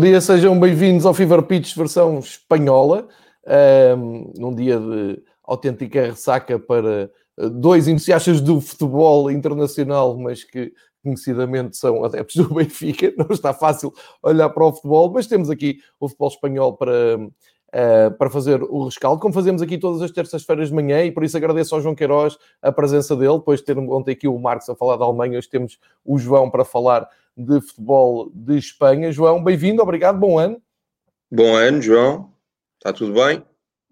[0.00, 3.06] Dia, sejam bem-vindos ao Fever Pitch versão espanhola,
[3.98, 10.72] um, num dia de autêntica ressaca para eh, dois entusiastas do futebol internacional, mas que
[11.02, 13.12] conhecidamente são adeptos do Benfica.
[13.14, 17.18] Não está fácil olhar para o futebol, mas temos aqui o futebol espanhol para,
[17.74, 21.24] uh, para fazer o rescaldo, como fazemos aqui todas as terças-feiras de manhã, e por
[21.24, 23.38] isso agradeço ao João Queiroz a presença dele.
[23.38, 26.50] Depois de ter ontem aqui o Marcos a falar da Alemanha, hoje temos o João
[26.50, 29.12] para falar de futebol de Espanha.
[29.12, 30.60] João, bem-vindo, obrigado, bom ano.
[31.30, 32.32] Bom ano, João.
[32.76, 33.42] Está tudo bem?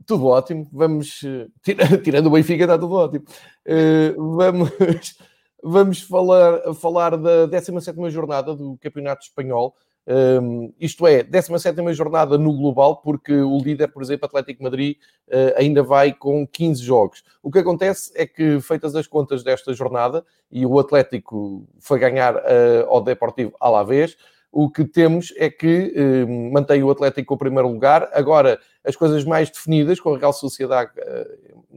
[0.07, 0.69] Tudo ótimo.
[0.73, 1.47] Vamos, eh,
[2.03, 3.25] tirando o Benfica, está tudo ótimo.
[3.67, 4.71] Uh, vamos,
[5.63, 9.75] vamos falar, falar da 17 jornada do Campeonato Espanhol.
[10.09, 14.97] Um, isto é, 17 jornada no global, porque o líder, por exemplo, Atlético Madrid,
[15.29, 17.23] uh, ainda vai com 15 jogos.
[17.43, 22.37] O que acontece é que, feitas as contas desta jornada, e o Atlético foi ganhar
[22.37, 24.17] uh, ao Deportivo Alavés,
[24.51, 28.09] o que temos é que uh, mantém o Atlético o primeiro lugar.
[28.15, 30.91] Agora, as coisas mais definidas, com a Real Sociedade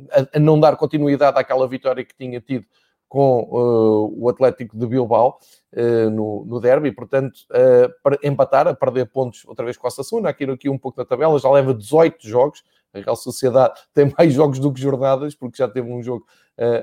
[0.09, 2.65] a, a não dar continuidade àquela vitória que tinha tido
[3.11, 5.37] com uh, o Atlético de Bilbao
[5.73, 9.91] uh, no, no derby, portanto, uh, para empatar, a perder pontos outra vez com a
[9.91, 14.13] Sassuna, aqui, aqui um pouco na tabela, já leva 18 jogos, a Real Sociedade tem
[14.17, 16.25] mais jogos do que jornadas, porque já teve um jogo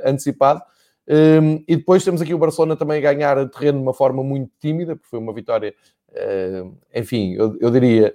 [0.05, 0.61] antecipado.
[1.09, 4.51] Um, e depois temos aqui o Barcelona também a ganhar terreno de uma forma muito
[4.61, 5.75] tímida, porque foi uma vitória,
[6.95, 8.15] enfim, eu, eu diria,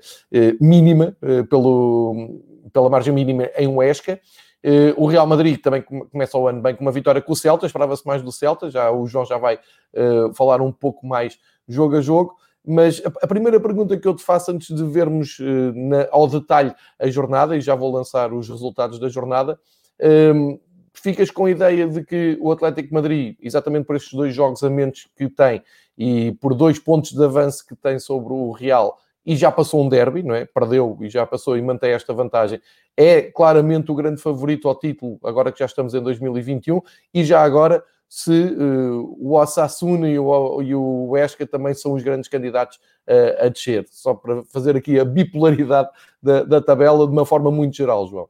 [0.61, 1.17] mínima,
[1.49, 4.19] pelo, pela margem mínima em Huesca.
[4.63, 7.65] Uh, o Real Madrid também começa o ano bem com uma vitória com o Celta,
[7.65, 11.37] esperava-se mais do Celta, já, o João já vai uh, falar um pouco mais
[11.67, 12.35] jogo a jogo.
[12.65, 16.73] Mas a, primeira pergunta que eu te faço antes de vermos uh, na, ao detalhe
[16.97, 19.59] a jornada, e já vou lançar os resultados da jornada,
[19.99, 20.57] ehm,
[20.93, 24.69] ficas com a ideia de que o Atlético Madrid, exatamente por estes dois jogos a
[24.69, 25.61] menos que tem
[25.97, 29.89] e por dois pontos de avanço que tem sobre o Real, e já passou um
[29.89, 30.45] derby, não é?
[30.45, 32.61] Perdeu e já passou e mantém esta vantagem.
[32.95, 36.81] É claramente o grande favorito ao título, agora que já estamos em 2021,
[37.13, 37.83] e já agora
[38.15, 43.45] se uh, o Osasuna e o, e o Esca também são os grandes candidatos uh,
[43.45, 43.87] a descer.
[43.89, 45.89] Só para fazer aqui a bipolaridade
[46.21, 48.29] da, da tabela de uma forma muito geral, João.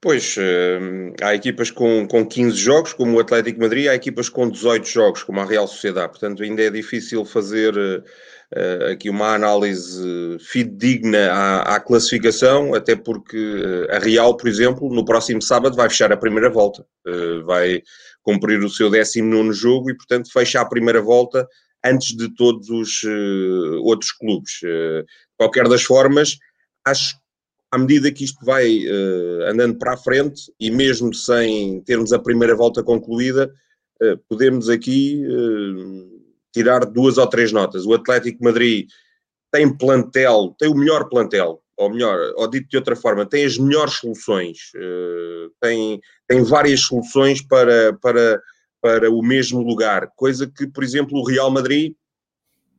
[0.00, 4.48] Pois, uh, há equipas com, com 15 jogos, como o Atlético Madrid, há equipas com
[4.48, 6.08] 18 jogos, como a Real Sociedade.
[6.08, 7.74] Portanto, ainda é difícil fazer
[8.54, 14.92] uh, aqui uma análise fidedigna à, à, classificação, até porque uh, a Real, por exemplo,
[14.92, 17.82] no próximo sábado vai fechar a primeira volta, uh, vai
[18.22, 21.46] cumprir o seu 19 jogo e, portanto, fecha a primeira volta
[21.84, 23.02] antes de todos os
[23.82, 24.52] outros clubes.
[24.62, 25.04] de
[25.36, 26.38] qualquer das formas,
[26.86, 27.14] acho
[27.70, 28.86] à medida que isto vai
[29.46, 33.52] andando para a frente e mesmo sem termos a primeira volta concluída,
[34.26, 35.22] podemos aqui
[36.54, 37.84] tirar duas ou três notas.
[37.84, 38.88] O Atlético Madrid
[39.52, 43.58] tem plantel, tem o melhor plantel, ou melhor, ou dito de outra forma, tem as
[43.58, 48.40] melhores soluções, uh, tem, tem várias soluções para, para,
[48.80, 51.92] para o mesmo lugar, coisa que, por exemplo, o Real Madrid,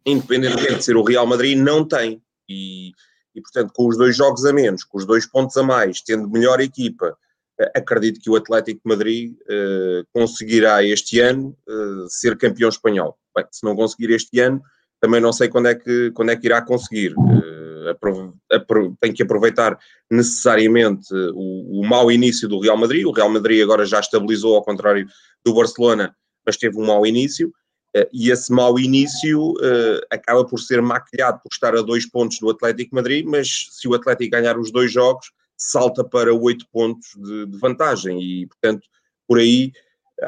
[0.05, 2.21] independentemente de ser o Real Madrid, não tem.
[2.47, 2.91] E,
[3.33, 6.29] e, portanto, com os dois jogos a menos, com os dois pontos a mais, tendo
[6.29, 7.17] melhor equipa,
[7.75, 13.17] acredito que o Atlético de Madrid uh, conseguirá este ano uh, ser campeão espanhol.
[13.35, 14.61] Bem, se não conseguir este ano,
[14.99, 17.13] também não sei quando é que, quando é que irá conseguir.
[17.17, 17.65] Uh,
[18.99, 19.77] tem que aproveitar
[20.09, 23.05] necessariamente o, o mau início do Real Madrid.
[23.05, 25.05] O Real Madrid agora já estabilizou, ao contrário
[25.45, 27.53] do Barcelona, mas teve um mau início.
[28.11, 29.53] e esse mau início
[30.09, 33.93] acaba por ser maquilhado por estar a dois pontos do Atlético Madrid, mas se o
[33.93, 35.27] Atlético ganhar os dois jogos,
[35.57, 38.87] salta para oito pontos de, de, vantagem e, portanto,
[39.27, 39.71] por aí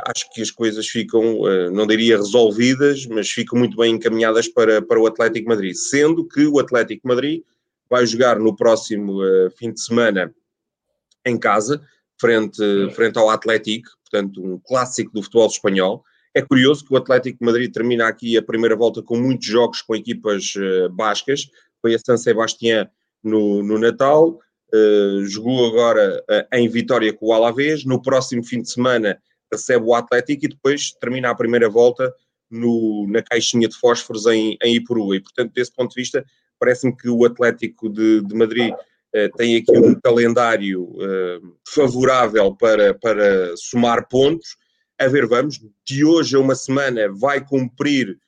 [0.06, 4.82] acho que as coisas ficam, eh, não diria resolvidas, mas ficam muito bem encaminhadas para,
[4.82, 7.42] para o Atlético Madrid, sendo que o Atlético Madrid
[7.90, 10.34] vai jogar no próximo uh, fim de semana
[11.26, 11.82] em casa,
[12.20, 12.62] frente,
[12.94, 16.04] frente ao Atlético, portanto, um clássico do futebol espanhol.
[16.34, 19.96] É curioso que o Atlético Madrid termina aqui a primeira volta com muitos jogos com
[19.96, 21.50] equipas uh, bascas.
[21.82, 22.90] Foi a San Sebastián
[23.24, 24.40] no, no Natal,
[24.74, 29.18] Uh, jogou agora uh, em Vitória com o Alavés, no próximo fim de semana
[29.52, 32.14] recebe o Atlético e depois termina a primeira volta
[32.52, 35.16] no, na caixinha de fósforos em, em Ipurua.
[35.16, 36.26] E, portanto, desse ponto de vista,
[36.60, 40.94] parece-me que o Atlético de, de Madrid uh, tem aqui um calendário
[41.66, 44.58] favorável para, para somar pontos.
[45.00, 48.20] A ver, vamos, de hoje a uma semana vai cumprir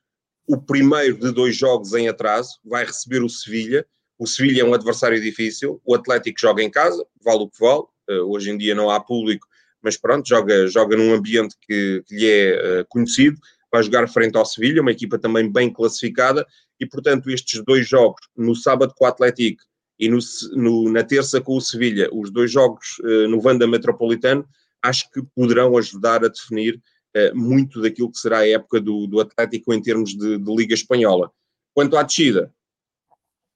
[0.48, 3.86] o primeiro de dois jogos em atraso, vai receber o Sevilha,
[4.20, 7.84] o Sevilha é um adversário difícil, o Atlético joga em casa, vale o que vale.
[8.10, 9.48] Uh, hoje em dia não há público,
[9.82, 13.40] mas pronto, joga, joga num ambiente que, que lhe é uh, conhecido.
[13.72, 16.46] vai jogar frente ao Sevilha, uma equipa também bem classificada,
[16.80, 19.64] e portanto estes dois jogos, no sábado com o Atlético
[19.98, 20.20] e no,
[20.54, 24.46] no, na terça com o Sevilha, os dois jogos uh, no Vanda Metropolitano,
[24.82, 26.76] acho que poderão ajudar a definir
[27.16, 30.74] uh, muito daquilo que será a época do, do Atlético em termos de, de, Liga
[30.74, 31.32] Espanhola.
[31.74, 32.54] Quanto à descida,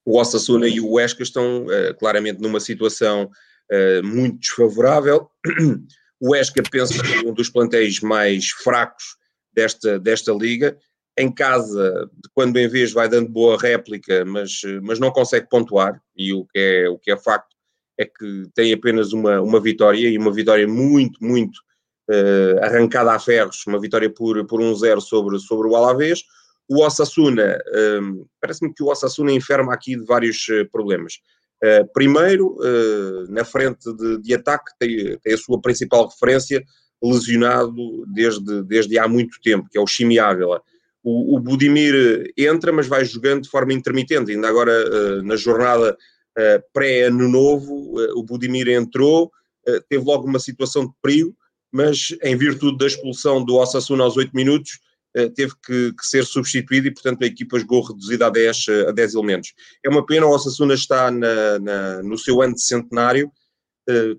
[0.05, 3.29] o Osasuna e o Huesca estão uh, claramente numa situação
[4.03, 5.27] muito desfavorável.
[6.21, 9.17] O Huesca penso que é um dos plantéis mais fracos
[9.51, 10.77] desta, desta liga
[11.17, 16.33] em casa, quando em vez vai dando boa réplica, mas, mas não consegue pontuar, e
[16.33, 17.53] o que é, o que é facto
[17.97, 21.57] é que tem apenas uma, uma vitória, e uma vitória muito, muito
[22.09, 26.23] uh, arrancada a ferros, uma vitória por, por 1-0 sobre, sobre o Alavés.
[26.69, 27.59] O Osasuna,
[28.01, 31.15] um, parece-me que o Osasuna enferma aqui de vários uh, problemas.
[31.63, 32.57] Uh, primeiro,
[33.29, 36.61] na frente de, de ataque, tem, tem, a sua principal referência
[37.01, 40.61] lesionado desde, desde há muito tempo, que é o Chimi Ávila
[41.03, 44.31] o, o Budimir entra, mas vai jogando de forma intermitente.
[44.31, 49.29] Ainda agora, uh, na jornada uh, pré-ano novo, uh, o Budimir entrou,
[49.89, 51.33] teve logo uma situação de perigo,
[51.71, 54.79] mas em virtude da expulsão do Osasuna aos 8 minutos,
[55.35, 59.13] teve que, que, ser substituído e, portanto, a equipa jogou reduzida a 10, a 10
[59.13, 59.53] elementos.
[59.85, 63.31] É uma pena, o Osasuna está na, na, no seu ano de centenário,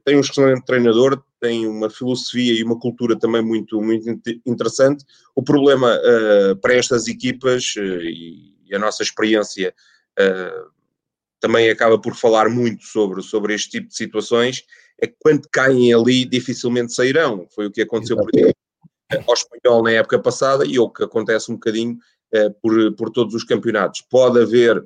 [0.05, 4.09] tem um excelente treinador, tem uma filosofia e uma cultura também muito, muito
[4.47, 5.05] interessante.
[5.35, 9.75] O problema uh, para estas equipas uh, e, a nossa experiência
[10.19, 10.71] uh,
[11.39, 14.65] também acaba por falar muito sobre, sobre este tipo de situações,
[15.01, 17.47] é que quando caem ali dificilmente sairão.
[17.55, 18.55] Foi o que aconteceu, por exemplo,
[19.27, 21.99] ao espanhol na época passada e o que acontece um bocadinho
[22.61, 24.03] por, por todos os campeonatos.
[24.11, 24.85] Pode haver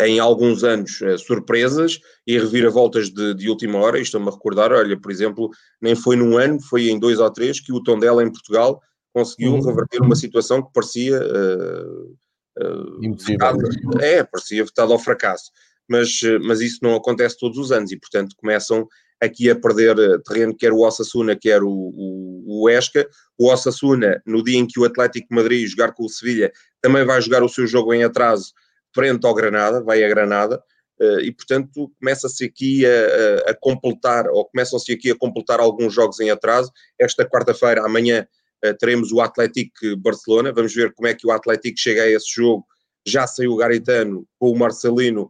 [0.00, 3.98] em alguns anos uh, surpresas e reviravoltas de, de última hora.
[3.98, 7.60] Estou-me a recordar, olha, por exemplo, nem foi num ano, foi em dois ou três
[7.60, 8.80] que o Tondela em Portugal
[9.12, 9.62] conseguiu uhum.
[9.62, 12.16] reverter uma situação que parecia uh,
[12.62, 13.58] uh, vetado,
[14.00, 15.50] é, parecia vetado ao fracasso.
[15.90, 18.86] Mas, mas isso não acontece todos os anos e, portanto, começam
[19.20, 23.08] aqui a perder terreno, quer o Osasuna, quer o, o, o Esca.
[23.36, 27.20] O Osasuna, no dia em que o Atlético Madrid jogar com o Sevilha, também vai
[27.20, 28.52] jogar o seu jogo em atraso
[28.94, 30.62] frente ao Granada, vai a Granada,
[31.00, 36.20] uh, e portanto começa-se aqui a, a, completar, ou começam-se aqui a completar alguns jogos
[36.20, 36.72] em atraso.
[36.98, 38.26] Esta quarta-feira, amanhã,
[38.64, 42.34] uh, teremos o Atlético Barcelona, vamos ver como é que o Atlético chega a esse
[42.34, 42.64] jogo.
[43.06, 45.28] Já saiu o Garitano com o Marcelino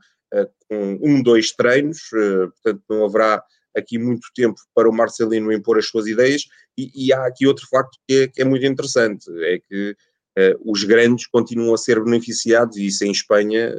[0.69, 3.43] com um, dois treinos, portanto não haverá
[3.78, 6.42] aqui muito tempo para o Marcelino impor as suas ideias,
[6.76, 9.90] e, e há aqui outro facto que é, que é muito interessante, é que
[10.38, 13.75] uh, os grandes continuam a ser beneficiados, e isso em Espanha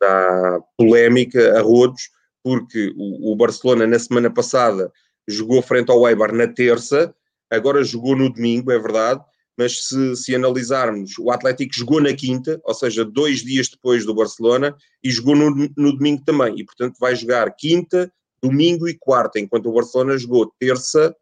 [0.00, 2.10] dá, polémica a rodos,
[2.42, 4.92] porque o, o, Barcelona na semana passada
[5.26, 7.14] jogou frente ao Eibar na terça,
[7.50, 9.22] agora jogou no domingo, é verdade,
[9.56, 14.14] mas se, se, analisarmos, o Atlético jogou na quinta, ou seja, dois dias depois do
[14.14, 18.10] Barcelona, e jogou no, no, domingo também, e portanto vai jogar quinta,
[18.42, 21.14] domingo e quarta, enquanto o Barcelona jogou terça,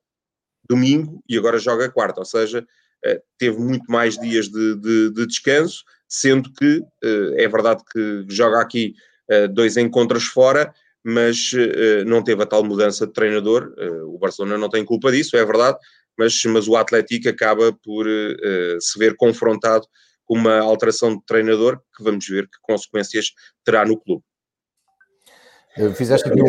[0.68, 2.66] domingo e agora joga quarta, ou seja,
[3.04, 8.24] eh, teve muito mais dias de, de, de descanso, sendo que eh, é verdade que
[8.28, 8.94] joga aqui
[9.30, 10.72] eh, dois encontros fora,
[11.04, 11.52] mas
[12.04, 13.72] não teve a tal mudança de treinador.
[14.08, 15.78] o Barcelona não tem culpa disso, é verdade,
[16.18, 18.06] mas, mas o Atlético acaba por
[18.80, 19.86] se ver confrontado
[20.24, 23.26] com uma alteração de treinador que vamos ver que consequências
[23.64, 24.24] terá no clube.
[25.94, 26.40] Fizeste aqui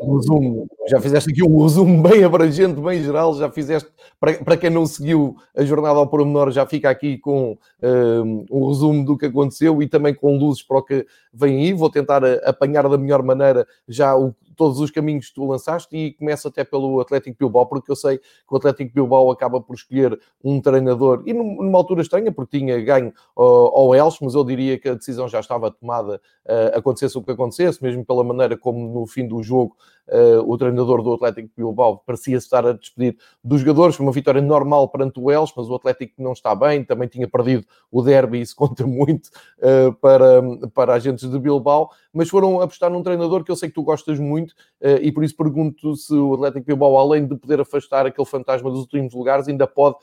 [0.00, 4.56] um resumo, já fizeste aqui um resumo bem abrangente, bem geral, já fizeste, para, para
[4.56, 9.18] quem não seguiu a jornada ao pormenor, já fica aqui com um, um resumo do
[9.18, 11.04] que aconteceu e também com luzes para o que
[11.34, 11.72] vem aí.
[11.72, 15.96] Vou tentar eh, apanhar da melhor maneira já o, todos os caminhos que tu lançaste
[15.96, 19.74] e começo até pelo Atlético Bilbao, porque eu sei que o Atlético Bilbao acaba por
[19.74, 24.76] escolher um treinador, e numa altura estranha, porque tinha ganho ao Elche, mas eu diria
[24.76, 28.92] que a decisão já estava tomada, uh, acontecesse o que acontecesse, mesmo pela maneira como
[28.92, 29.97] no fim do jogo uh,
[30.44, 34.88] o treinador do Atlético Bilbao parecia estar a despedir dos jogadores, foi uma vitória normal
[34.88, 38.54] perante o Elche, mas o Atlético não está bem, também tinha perdido o derby, isso
[38.56, 40.42] conta muito uh, para,
[40.74, 44.18] para agentes de Bilbao, mas foram apostar num treinador que eu sei que tu gostas
[44.18, 48.26] muito uh, e por isso pergunto se o Atlético Bilbao, além de poder afastar aquele
[48.26, 49.96] fantasma dos últimos lugares, ainda pode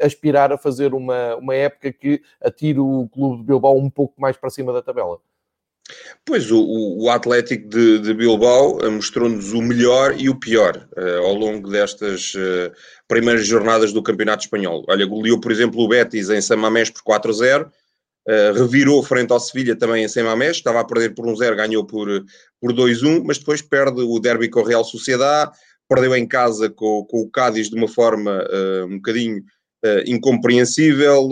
[0.00, 4.36] aspirar a fazer uma, uma época que atire o clube de Bilbao um pouco mais
[4.36, 5.18] para cima da tabela.
[6.24, 6.60] Pois, o,
[7.00, 11.68] o Atlético de, de Bilbao eh, mostrou-nos o melhor e o pior uh, ao longo
[11.68, 12.72] destas uh,
[13.08, 14.84] primeiras jornadas do Campeonato Espanhol.
[14.88, 19.74] Olha, goleou, por exemplo, o Betis em Samamés por 4-0, uh, revirou frente ao Sevilha
[19.74, 22.08] também em Samamés, estava a perder por 1-0, ganhou por,
[22.60, 25.50] por 2-1, mas depois perde o derby com o Real Sociedade,
[25.88, 28.46] perdeu em casa com, com o Cádiz de uma forma
[28.88, 29.42] um bocadinho
[30.06, 31.28] incompreensível,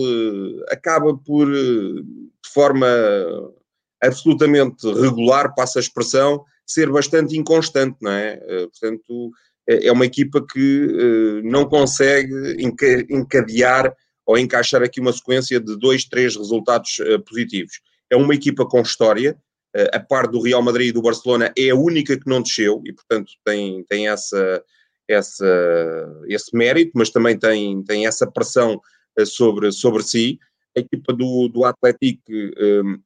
[0.68, 2.86] acaba por, de forma
[4.02, 8.36] absolutamente regular, passa a expressão, ser bastante inconstante, não é?
[8.68, 9.30] portanto,
[9.68, 12.56] é, é uma equipa que não consegue
[13.10, 13.94] encadear
[14.26, 17.80] ou encaixar aqui uma sequência de dois, três resultados positivos.
[18.08, 19.36] É uma equipa com história,
[19.74, 22.82] eh, a par do Real Madrid e do Barcelona, é a única que não desceu
[22.84, 24.62] e, portanto, tem, tem essa,
[25.08, 28.80] essa, esse mérito, mas também tem, tem essa pressão
[29.16, 30.38] eh, sobre, sobre si.
[30.76, 32.98] A equipa do, do Atlético um,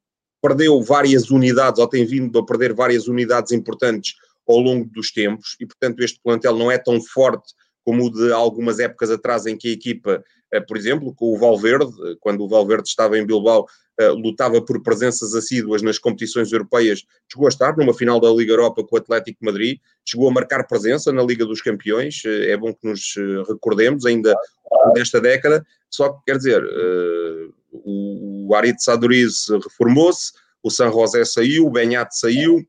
[0.45, 4.13] perdeu várias unidades, ou tem vindo a perder várias unidades importantes
[4.47, 8.31] ao longo dos tempos, e, portanto, este plantel não é tão forte como o de
[8.31, 10.23] algumas épocas atrás em que a equipa,
[10.53, 13.65] eh, por exemplo, com o Valverde, quando o Valverde estava em Bilbao,
[13.99, 18.53] uh, lutava por presenças assíduas nas competições europeias, chegou a estar numa final da Liga
[18.53, 22.55] Europa com o Atlético de Madrid, chegou a marcar presença na Liga dos Campeões, é
[22.55, 23.15] bom que nos
[23.47, 24.35] recordemos ainda
[24.95, 26.63] nesta década, só que quer dizer,
[27.83, 30.31] o, o Arit Saduriz reformou-se,
[30.63, 32.65] o San José saiu, o Benhat saiu,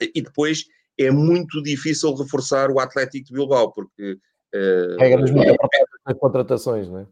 [0.00, 0.64] e depois
[0.98, 4.18] é muito difícil reforçar o Atlético de Bilbao, porque...
[4.54, 7.06] Uh, Regras muito apertadas nas contratações, não é?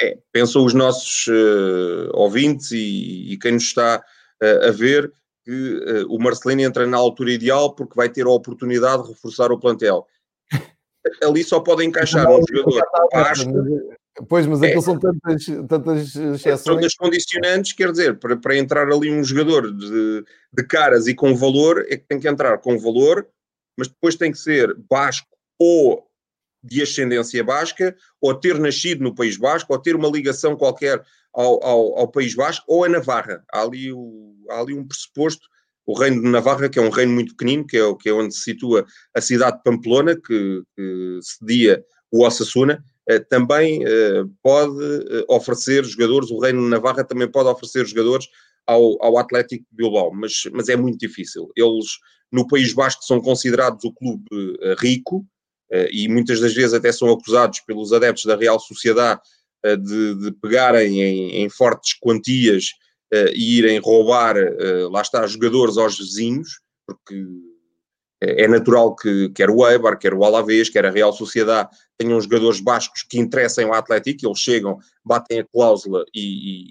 [0.00, 4.02] É, pensam os nossos uh, ouvintes e, e, quem nos está
[4.42, 5.12] uh, a ver
[5.44, 9.52] que uh, o Marcelino entra na altura ideal porque vai ter a oportunidade de reforçar
[9.52, 10.06] o plantel.
[11.22, 12.82] Ali só pode encaixar um jogador.
[14.28, 16.60] Pois, mas é, são tantas, tantas exceções.
[16.60, 21.14] São das condicionantes, quer dizer, para, para entrar ali um jogador de, de caras e
[21.14, 23.26] com valor, é que tem que entrar com valor,
[23.76, 25.26] mas depois tem que ser basco
[25.58, 26.06] ou
[26.62, 31.02] de ascendência basca, ou ter nascido no País Basco, ou ter uma ligação qualquer
[31.32, 33.42] ao, ao, ao País Basco, ou a Navarra.
[33.52, 35.48] Há ali, o, há ali um pressuposto,
[35.84, 38.32] o reino de Navarra, que é um reino muito pequenino, que é, que é onde
[38.34, 42.84] se situa a cidade de Pamplona, que, que cedia o Osasuna,
[43.28, 48.28] também eh, pode eh, oferecer jogadores, o reino Navarra também pode oferecer jogadores
[48.66, 51.50] ao, ao Atlético de Bilbao, mas, mas é muito difícil.
[51.56, 51.86] Eles,
[52.30, 54.24] no País Basco, são considerados o clube
[54.78, 55.26] rico,
[55.72, 59.20] eh, e muitas das vezes até são acusados pelos adeptos da Real Sociedade
[59.64, 62.66] eh, de, de pegarem em, em, fortes quantias
[63.10, 64.36] eh, e irem roubar,
[64.90, 67.24] lá está, jogadores aos vizinhos, porque
[68.24, 72.60] é natural que quer o Eibar, quer o Alavés, quer a Real Sociedade tenham jogadores
[72.60, 76.20] bascos que interessem ao Atlético, eles chegam, batem a cláusula e,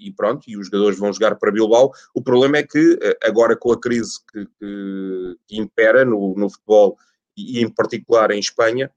[0.04, 1.90] e, e, pronto, e os jogadores vão jogar para Bilbao.
[2.14, 6.98] O problema é que agora com a crise que, que, que impera no, no futebol
[7.36, 8.90] e em particular em Espanha,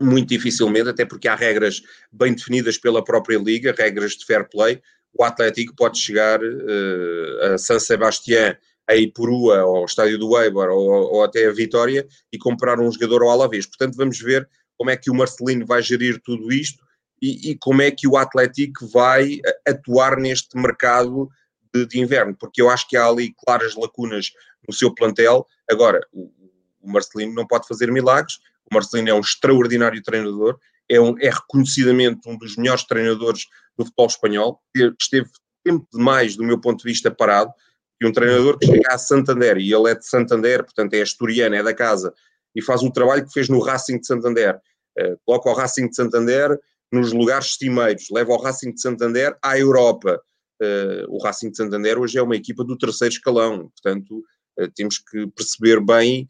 [0.00, 4.82] muito dificilmente, até porque há regras bem definidas pela própria Liga, regras de fair play.
[5.18, 8.56] O Atlético pode chegar uh, a San Sebastián,
[8.88, 13.22] a Ipurua, ao estádio do Eibar ou, ou, até a Vitória e comprar um jogador
[13.22, 13.66] ao Alavés.
[13.66, 16.84] Portanto, vamos ver como é que o Marcelino vai gerir tudo isto
[17.20, 21.28] e, e como é que o Atlético vai eh, atuar neste mercado
[21.74, 24.32] de, de, inverno, porque eu acho que há ali claras lacunas
[24.66, 25.46] no seu plantel.
[25.70, 26.30] Agora, o,
[26.80, 28.38] o Marcelino não pode fazer milagres.
[28.70, 33.84] O Marcelino é um extraordinário treinador, é, um, é reconhecidamente um dos melhores treinadores do
[33.84, 34.62] futebol espanhol.
[35.00, 35.28] Esteve
[35.64, 37.52] tempo demais, do meu ponto de vista, parado.
[38.00, 41.54] E um treinador que chega a Santander, e ele é de Santander, portanto é asturiano,
[41.54, 42.12] é da casa,
[42.54, 44.58] e faz o trabalho que fez no Racing de Santander.
[44.98, 46.58] Uh, coloca o Racing de Santander
[46.92, 50.20] nos lugares cimeiros, leva o Racing de Santander à Europa.
[50.62, 54.22] Uh, o Racing de Santander hoje é uma equipa do terceiro escalão, portanto
[54.58, 56.26] uh, temos que perceber bem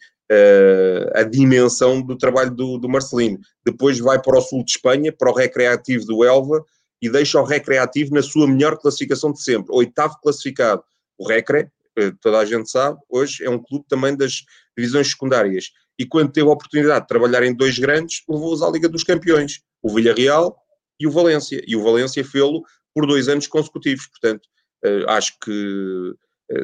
[1.15, 3.39] a dimensão do trabalho do, do, Marcelino.
[3.65, 6.65] Depois vai para o sul de Espanha, para o Recreativo do Elva,
[7.01, 10.83] e deixa o Recreativo na sua melhor classificação de sempre, oitavo classificado.
[11.19, 11.69] O Recre,
[11.99, 14.45] uh, toda a gente sabe, hoje é um clube também das
[14.77, 15.71] divisões secundárias.
[15.99, 19.61] E quando teve a oportunidade de trabalhar em dois grandes, levou-os à Liga dos Campeões,
[19.83, 20.57] o Villarreal
[21.01, 21.63] e o Valência.
[21.67, 22.63] E o Valência fê-lo
[22.95, 24.07] por dois anos consecutivos.
[24.07, 24.47] Portanto,
[24.85, 26.15] uh, acho que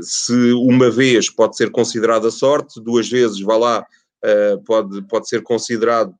[0.01, 3.87] se uma vez pode ser considerada sorte, duas vezes, vá lá,
[4.25, 6.15] eh, pode, pode ser considerado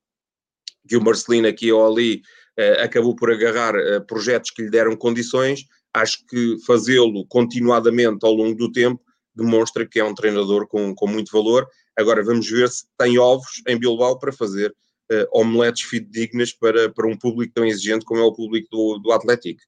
[0.89, 2.23] que o Marcelino aqui ou ali
[2.57, 8.33] eh, acabou por agarrar eh, projetos que lhe deram condições, acho que fazê-lo continuadamente ao
[8.33, 9.01] longo do tempo
[9.35, 11.67] demonstra que é um treinador com, com muito valor.
[11.97, 14.75] Agora vamos ver se tem ovos em Bilbao para fazer
[15.11, 19.13] uh, omeletes fidedignas para, para um público tão exigente como é o público do, do
[19.13, 19.61] Atlético.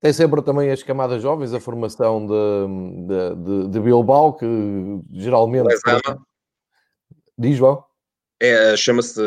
[0.00, 4.46] Tem sempre também as camadas jovens, a formação de, de, de, Bilbao, que
[5.10, 5.66] geralmente.
[5.66, 6.24] Lesama.
[7.36, 7.84] Diz, João?
[8.40, 9.20] É, chama-se.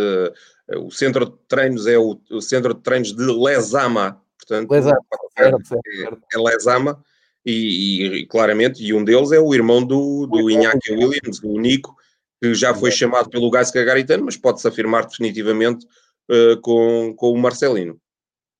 [0.77, 4.20] O centro de treinos é o, o, centro de treinos de Lesama.
[4.47, 4.97] Portanto, Lesama,
[5.37, 7.03] é, é, Lesama.
[7.45, 11.95] E, e, claramente, e um deles é o irmão do, do Iñaki Williams, o Nico,
[12.39, 15.87] que já foi chamado pelo Gaisca Garitano, mas pode-se afirmar definitivamente
[16.29, 17.99] uh, com, com o Marcelino.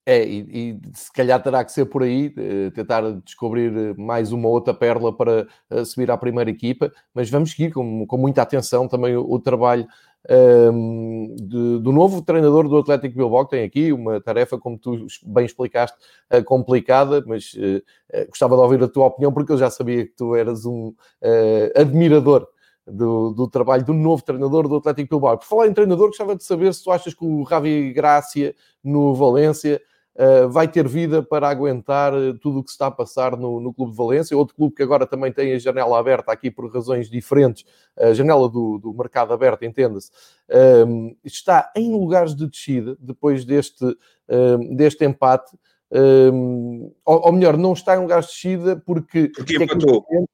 [0.04, 4.50] É, e, e, se calhar terá que ser por aí, uh, tentar descobrir mais uma
[4.50, 8.88] outra perla para uh, subir à primeira equipa, mas vamos seguir com, com muita atenção
[8.88, 9.88] também o, o trabalho
[10.30, 15.08] um, de, do novo treinador do Atlético Bilbao, que tem aqui uma tarefa, como tu
[15.25, 15.98] bem explicaste,
[16.34, 20.13] uh, complicada, mas uh, gostava de ouvir a tua opinião, porque eu já sabia que
[20.13, 20.94] tu eras um
[21.75, 22.48] admirador
[22.86, 25.38] do, do, trabalho do novo treinador do Atlético Bilbao.
[25.38, 29.13] Por falar em treinador, gostava de saber se tu achas que o Ravi Grácia no
[29.13, 29.90] Valência uh,
[30.50, 33.91] vai ter vida para aguentar tudo o que se está a passar no, no Clube
[33.91, 37.65] de Valência, outro clube que agora também tem a janela aberta aqui por razões diferentes,
[37.98, 40.12] a janela do, do mercado aberto, entenda-se,
[40.50, 45.51] uh, está em lugares de descida depois deste, uh, deste empate.
[47.03, 49.30] Ou, ou, melhor, não está em lugares de descida porque.
[49.36, 50.03] Porque empatou.
[50.03, 50.25] Que,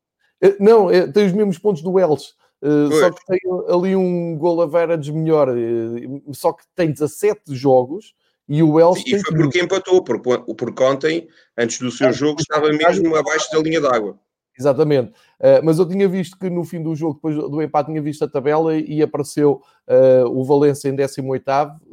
[0.60, 2.34] não, é, tem os mesmos pontos do Elche.
[2.62, 8.16] Uh, só que tem ali um gol average melhor, uh, só que tem 17 jogos
[8.48, 11.28] e o Elche E foi porque empatou, porque, porque ontem,
[11.58, 14.20] antes do seu jogo, estava mesmo abaixo da linha d'água.
[14.60, 15.12] Exatamente.
[15.40, 18.26] Uh, mas eu tinha visto que no fim do jogo, depois do empate, tinha visto
[18.26, 21.44] a tabela e apareceu uh, o Valência em 18,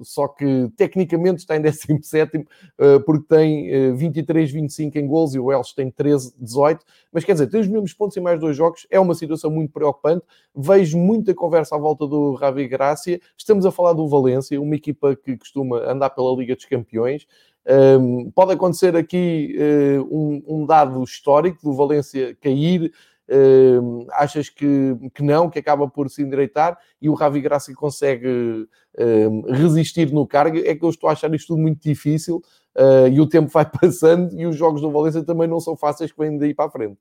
[0.03, 2.45] só que tecnicamente está em 17, uh,
[2.79, 6.85] eh, porque tem uh, 23, 25 em gols e o Elche tem 13, 18.
[7.13, 9.73] Mas quer dizer, tem os mesmos pontos em mais dois jogos, é uma situação muito
[9.73, 10.25] preocupante.
[10.57, 13.21] Vejo muita conversa à volta do Ravi Gracia.
[13.37, 17.27] Estamos a falar do Valência, uma equipa que costuma andar pela Liga dos Campeões.
[17.67, 22.93] Um, pode acontecer aqui uh, um, um, dado histórico do Valência cair.
[23.27, 28.29] Uh, achas que, que não, que acaba por se endireitar e o Ravi Graça consegue
[28.29, 30.59] uh, resistir no cargo?
[30.59, 32.43] É que eu estou a achar isto tudo muito difícil
[32.77, 36.13] uh, e o tempo vai passando e os jogos do Valência também não são fáceis
[36.13, 36.99] que vêm daí para a frente.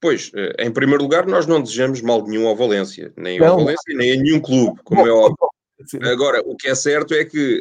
[0.00, 3.48] Pois, eh, em primeiro lugar, nós não desejamos mal nenhum ao Valência, nem não.
[3.48, 5.36] ao Valência, nem a nenhum clube, como é óbvio.
[6.12, 7.60] Agora, o que é certo é que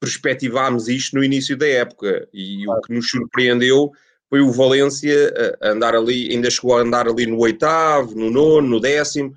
[0.00, 2.80] perspectivámos isto no início da época e claro.
[2.80, 3.92] o que nos surpreendeu
[4.30, 8.80] foi o Valência andar ali, ainda chegou a andar ali no oitavo, no nono, no
[8.80, 9.34] décimo.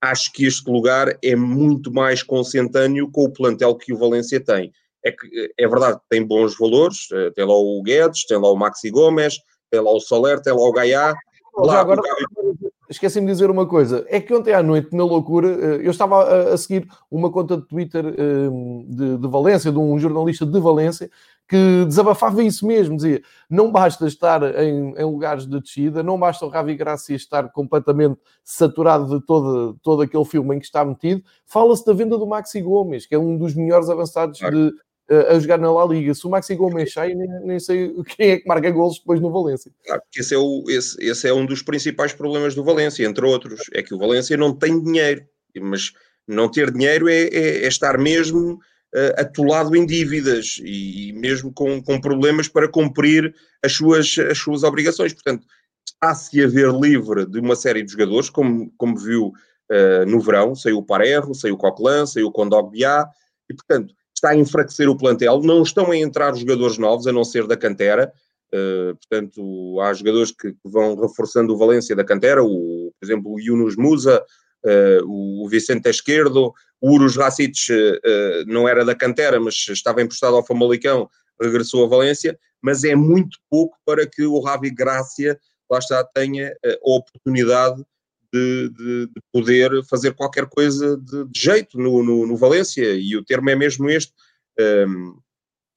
[0.00, 4.72] Acho que este lugar é muito mais consentâneo com o plantel que o Valência tem.
[5.04, 8.50] É, que, é verdade que tem bons valores, eh, tem lá o Guedes, tem lá
[8.50, 9.38] o Maxi Gomes,
[9.70, 11.14] tem lá o Soler, tem lá o Gaiá.
[11.56, 12.00] Lá, agora,
[12.36, 14.04] o esqueci-me de dizer uma coisa.
[14.08, 17.62] É que ontem à noite, na loucura, eh, eu estava a, seguir uma conta de
[17.66, 21.10] Twitter ehm, de, de Valência, de um jornalista de Valência,
[21.48, 26.44] que desabafava isso mesmo, dizia, não basta estar em, em lugares de descida, não basta
[26.44, 31.22] o Ravi Gracia estar completamente saturado de todo, todo aquele filme em que está metido,
[31.44, 34.56] fala-se da venda do Maxi Gomes, que é um dos melhores avançados claro.
[34.56, 34.76] de,
[35.08, 36.12] a jogar na La Liga.
[36.14, 39.30] Se o Maxi Gomes sai, nem, nem sei quem é que marca golos depois no
[39.30, 39.70] Valência.
[39.84, 43.62] Claro, esse é, o, esse, esse é um dos principais problemas do Valência, entre outros.
[43.72, 45.24] É que o Valência não tem dinheiro,
[45.60, 45.92] mas
[46.26, 51.52] não ter dinheiro é, é, é estar mesmo uh, atolado em dívidas e, e mesmo
[51.52, 55.12] com, com, problemas para cumprir as suas, as suas obrigações.
[55.12, 55.46] Portanto,
[55.86, 59.32] está-se a ver livre de uma série de jogadores, como, como viu
[59.70, 63.06] uh, no verão, saiu o Parerro, saiu o Coquelin, saiu o Condogbiá,
[63.48, 63.94] e portanto
[64.26, 67.56] está a enfraquecer o plantel, não estão a entrar jogadores novos, a não ser da
[67.56, 68.12] cantera,
[68.52, 73.40] uh, portanto, há jogadores que, vão reforçando o Valência da cantera, o, por exemplo, o
[73.40, 74.24] Yunus Musa,
[74.64, 80.34] uh, o Vicente Esquerdo, o Urus Racic uh, não era da cantera, mas estava emprestado
[80.34, 81.08] ao Famalicão,
[81.40, 85.38] regressou a Valência, mas é muito pouco para que o Ravi Grácia,
[85.70, 87.84] lá está, tenha a oportunidade
[88.32, 93.16] de, de, de poder fazer qualquer coisa de, de jeito no, no, no, Valência, e
[93.16, 94.12] o termo é mesmo este.
[94.58, 95.18] Um,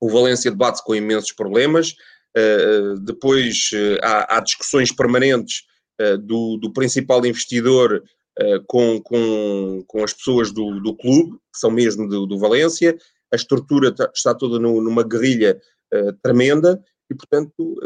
[0.01, 1.95] o Valência debate-se com imensos problemas,
[2.37, 5.63] uh, depois uh, há, há, discussões permanentes
[6.01, 8.03] uh, do, do, principal investidor
[8.67, 12.97] com, com, com, as pessoas do, do clube, que são mesmo do, do Valência,
[13.33, 15.59] a estrutura está toda no, numa guerrilha
[16.23, 16.81] tremenda,
[17.11, 17.77] e portanto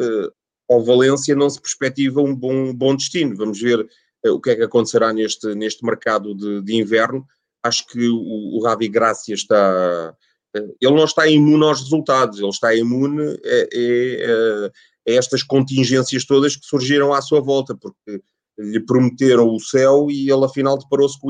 [0.69, 3.35] ao Valência não se perspectiva um bom, bom destino.
[3.35, 3.87] Vamos ver
[4.29, 7.25] o que é que acontecerá neste, neste mercado de, de inverno.
[7.61, 10.15] Acho que o, o Ravi Gracia está.
[10.55, 16.25] Eh, ele não está imune aos resultados, ele está imune a, a, a estas contingências
[16.25, 18.21] todas que surgiram à sua volta, porque
[18.57, 21.27] lhe prometeram o céu e ele afinal deparou-se com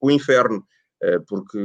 [0.00, 0.64] o inferno.
[1.02, 1.58] Eh, porque,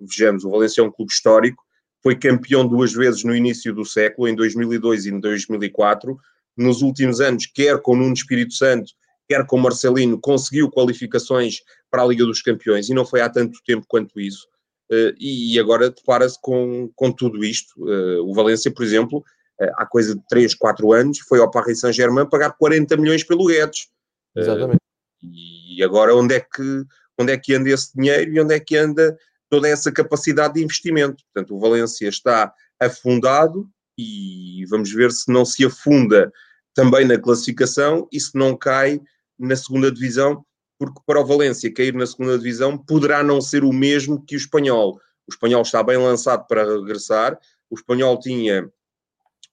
[0.00, 1.62] vejamos, o Valencia é um clube histórico,
[2.02, 6.16] foi campeão duas vezes no início do século, em 2002 e em 2004.
[6.56, 8.92] Nos últimos anos, quer com Nuno Espírito Santo,
[9.28, 11.60] quer com Marcelino, conseguiu qualificações
[11.90, 14.46] para a Liga dos Campeões e não foi há tanto tempo quanto isso.
[14.90, 17.72] Uh, e agora depara-se com, com tudo isto.
[17.76, 21.80] Uh, o Valência, por exemplo, uh, há coisa de 3, 4 anos, foi ao Paris
[21.80, 23.88] Saint-Germain pagar 40 milhões pelo Guedes.
[24.36, 24.80] Exatamente.
[25.22, 26.84] e agora onde é que
[27.18, 29.18] onde é que anda esse dinheiro e onde é que anda
[29.50, 31.24] toda essa capacidade de investimento.
[31.24, 36.32] Portanto, o Valência está afundado e vamos ver se não se afunda
[36.74, 39.00] também na classificação e se não cai
[39.38, 40.44] na segunda divisão,
[40.78, 44.38] porque para o Valência cair na segunda divisão poderá não ser o mesmo que o
[44.38, 44.98] espanhol.
[45.28, 47.38] O espanhol está bem lançado para regressar,
[47.70, 48.70] o espanhol tinha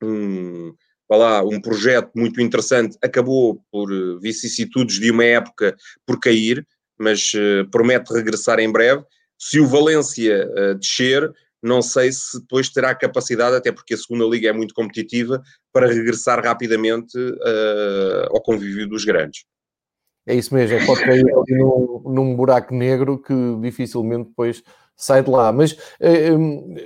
[0.02, 0.74] um,
[1.10, 6.66] lá, um projeto muito interessante, acabou por eh, vicissitudes de uma época por cair,
[6.98, 9.04] mas uh, promete regressar em breve.
[9.38, 11.30] Se o Valência uh, descer,
[11.62, 15.42] não sei se depois terá capacidade, até porque a segunda liga é muito competitiva,
[15.74, 19.44] para regressar rapidamente uh, ao convívio dos grandes.
[20.28, 24.64] É isso mesmo, é pode cair ali num, num, buraco negro que dificilmente depois
[24.96, 25.52] sai de lá.
[25.52, 26.32] Mas eh,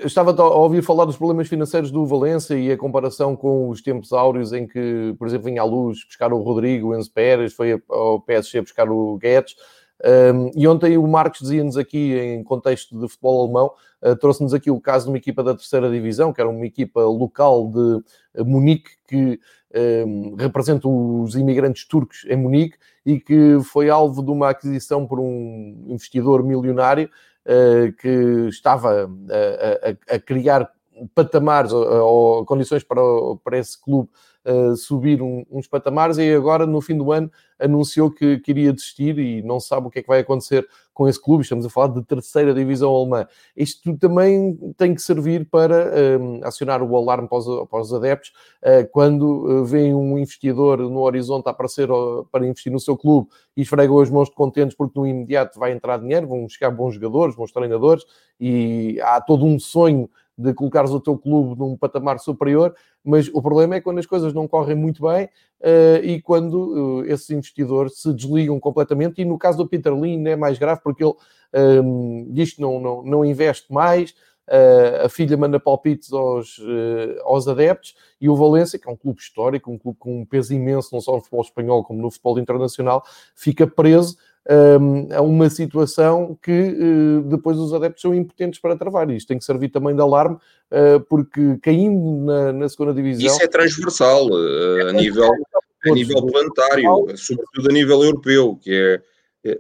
[0.04, 4.12] estava a ouvir falar dos problemas financeiros do Valência e a comparação com os tempos
[4.12, 7.82] áureos em que, por exemplo, vinha à luz buscar o Rodrigo, o Enzo Pérez, foi
[7.88, 9.56] ao PSG buscar o Guedes.
[10.02, 13.72] Um, e ontem o Marcos dizia-nos aqui, em contexto de futebol alemão,
[14.02, 17.02] uh, trouxe-nos aqui o caso de uma equipa da terceira divisão, que era uma equipa
[17.02, 19.40] local de Munique, que
[19.76, 25.20] um, representa os imigrantes turcos em Munique e que foi alvo de uma aquisição por
[25.20, 27.10] um investidor milionário
[27.46, 29.10] uh, que estava
[30.10, 30.72] a, a, criar
[31.14, 33.02] patamares ou, condições para,
[33.44, 34.10] para esse clube
[34.46, 39.42] uh, subir uns patamares e agora no fim do ano anunciou que queria desistir e
[39.42, 40.68] não sabe o que é que vai acontecer
[41.00, 41.44] com esse clube.
[41.44, 43.26] Estamos a falar de terceira divisão alemã.
[43.56, 48.34] Isto também tem que servir para um, acionar o alarme para os, para os adeptos
[48.62, 51.88] uh, quando uh, vem um investidor no horizonte a aparecer
[52.30, 55.72] para investir no seu clube e esfregam as mãos de contentes porque no imediato vai
[55.72, 58.04] entrar dinheiro, vão chegar bons jogadores, bons treinadores
[58.38, 60.10] e há todo um sonho
[60.40, 62.74] de colocares o teu clube num patamar superior,
[63.04, 67.06] mas o problema é quando as coisas não correm muito bem uh, e quando uh,
[67.06, 69.22] esses investidores se desligam completamente.
[69.22, 71.14] E no caso do Peter Lin é mais grave porque ele
[71.54, 74.12] um, ehm, diz que não, não, não investe mais.
[74.48, 76.60] Uh, a filha manda palpites aos,
[77.24, 80.54] aos adeptos e o Valência, que é um clube histórico, um clube com um peso
[80.54, 83.04] imenso, não só no futebol espanhol como no futebol internacional,
[83.36, 84.18] fica preso
[85.16, 89.10] a uma situação que eh, depois os adeptos são impotentes para travar.
[89.12, 90.38] Isto tem que servir também de alarme,
[90.72, 93.28] eh, porque caindo na, na segunda divisão.
[93.28, 95.32] Isso é transversal eh, a, nível,
[95.86, 98.72] a nível planetário, sobretudo a nível europeu, que
[99.44, 99.52] é.
[99.52, 99.60] é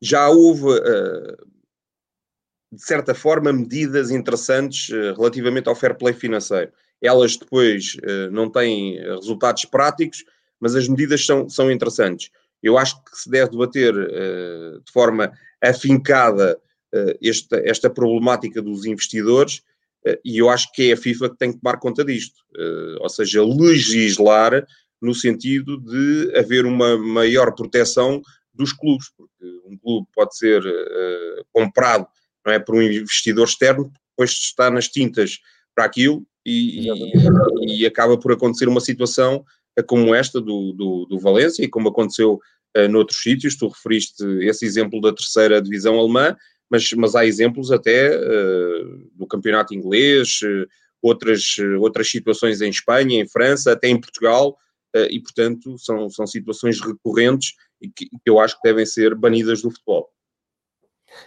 [0.00, 0.66] já houve,
[2.72, 6.72] de certa forma, medidas interessantes relativamente ao fair play financeiro.
[7.00, 7.96] Elas depois
[8.32, 10.24] não têm resultados práticos,
[10.58, 12.30] mas as medidas são, são interessantes
[12.62, 16.58] eu acho que se deve debater uh, de forma afincada
[16.94, 19.62] uh, esta, esta problemática dos investidores
[20.06, 22.42] uh, e eu acho que é a FIFA que tem que tomar conta disto,
[23.00, 24.66] ou seja, legislar
[25.00, 28.22] no sentido de haver uma maior proteção
[28.54, 30.62] dos clubes, porque um clube pode ser
[31.52, 32.06] comprado
[32.44, 35.38] não é, por um investidor externo, depois está nas tintas
[35.74, 39.44] para aquilo e, e, e acaba por acontecer uma situação
[39.86, 42.40] como esta do, do, do Valência e como aconteceu
[42.76, 43.56] uh, noutros sítios.
[43.56, 46.36] Tu referiste esse exemplo da terceira divisão alemã,
[46.70, 50.66] mas, mas há exemplos até uh, do campeonato inglês, uh,
[51.00, 54.56] outras, outras situações em Espanha, em França, até em Portugal,
[55.10, 59.62] e portanto são, são situações recorrentes e que, que eu acho que devem ser banidas
[59.62, 60.10] do futebol.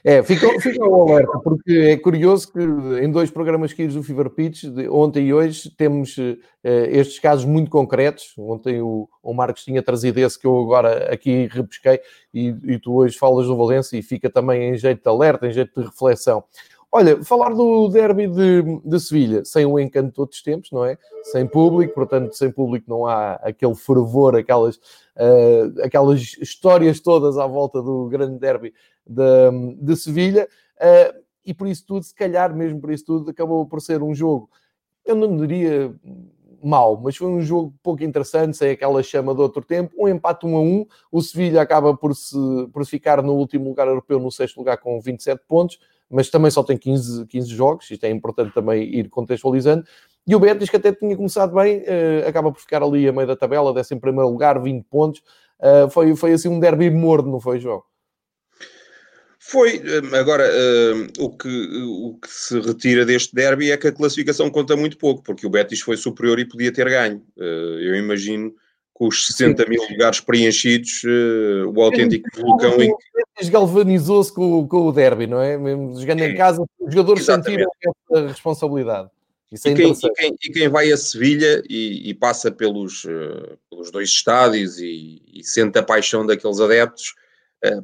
[0.04, 4.30] É, fica, fica o alerta, porque é curioso que em dois programas seguidos do Fever
[4.30, 8.34] Pitch, ontem e hoje, temos uh, estes casos muito concretos.
[8.38, 12.00] Ontem o, o Marcos tinha trazido esse que eu agora aqui repesquei,
[12.34, 15.52] e, e tu hoje falas do Valência e fica também em jeito de alerta, em
[15.52, 16.43] jeito de reflexão.
[16.91, 20.98] Olha, falar do derby de, de Sevilha, sem o encanto de outros tempos, não é?
[21.24, 27.45] Sem público, portanto, sem público não há aquele fervor, aquelas, uh, aquelas histórias todas à
[27.45, 28.74] volta do grande derby
[29.05, 30.47] de, de Sevilha.
[30.77, 34.13] Uh, e por isso tudo, se calhar, mesmo por isso tudo, acabou por ser um
[34.13, 34.49] jogo,
[35.05, 35.93] eu não diria
[36.63, 39.93] mau, mas foi um jogo pouco interessante, sem aquela chama do outro tempo.
[39.97, 40.85] Um empate 1 a 1.
[41.11, 42.35] O Sevilha acaba por, se,
[42.73, 45.77] por ficar no último lugar europeu, no sexto lugar, com 27 pontos
[46.09, 49.83] mas também só tem 15, 15 jogos, isto é importante também ir contextualizando.
[50.27, 53.27] E o Betis, que até tinha começado bem, uh, acaba por ficar ali a meio
[53.27, 55.21] da tabela, décimo primeiro lugar, 20 pontos.
[55.59, 57.83] Uh, foi, foi assim um derby morno, não foi, João?
[59.47, 59.77] Foi.
[59.77, 61.47] Eh, agora, uh, o, que,
[61.84, 65.49] o que se retira deste derby é que a classificação conta muito pouco, porque o
[65.49, 67.23] Betis foi superior e podia ter ganho.
[67.38, 68.53] eu imagino
[68.95, 69.69] com os 60 Sim.
[69.69, 72.89] mil lugares preenchidos, uh, o autêntico vulcão em
[73.38, 73.49] que...
[73.49, 75.58] galvanizou-se com, com, o derby, não é?
[75.58, 76.29] Mesmo jogando é.
[76.29, 77.65] em casa, os jogadores Exatamente.
[77.65, 79.10] sentiram essa responsabilidade.
[79.51, 83.58] É e, quem, e, quem, e, quem, vai a Sevilha e, e passa pelos, uh,
[83.69, 87.15] pelos dois estádios e, sente a paixão daqueles adeptos,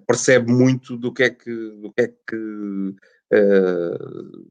[0.06, 2.96] percebe muito do que é que, do que, é que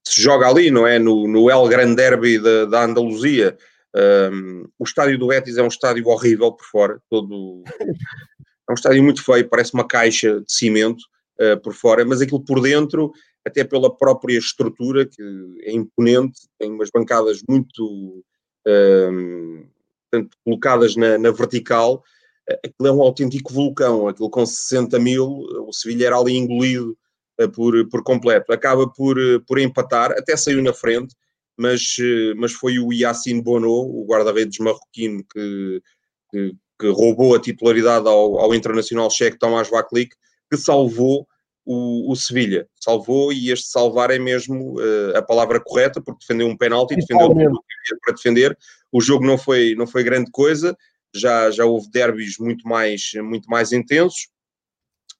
[0.07, 0.99] se joga ali, não é?
[0.99, 3.57] No, no El Gran Derby da, da Andaluzia.
[3.95, 7.65] Um, o estádio do Betis é um estádio horrível por fora, todo
[8.69, 11.03] é um estádio muito feio, parece uma caixa de cimento
[11.41, 13.13] uh, por fora, mas aquilo por dentro,
[13.45, 15.23] até pela própria estrutura, que
[15.63, 18.25] é imponente, tem umas bancadas muito
[18.67, 19.67] um,
[20.09, 22.01] portanto, colocadas na, na vertical, uh,
[22.65, 25.27] aquilo é um autêntico vulcão, aquilo com 60 mil,
[25.67, 26.97] o Sevilha era ali engolido
[27.41, 31.15] uh, por, por completo, acaba por, por empatar, até saiu na frente,
[31.57, 31.97] mas,
[32.37, 35.83] mas foi o Yacine Bono, o guarda-redes marroquino, que,
[36.31, 40.15] que, que, roubou a titularidade ao, ao internacional checo Tomás Vaklik,
[40.51, 41.29] que salvou
[41.65, 42.67] o, o Sevilha.
[42.75, 47.27] Salvou, e este salvar é mesmo uh, a palavra correta, porque defendeu um penalti, defendeu
[47.29, 48.59] o que para defender.
[48.91, 50.77] O jogo não foi, não foi grande coisa,
[51.15, 54.29] já, já houve derbys muito mais, muito mais intensos.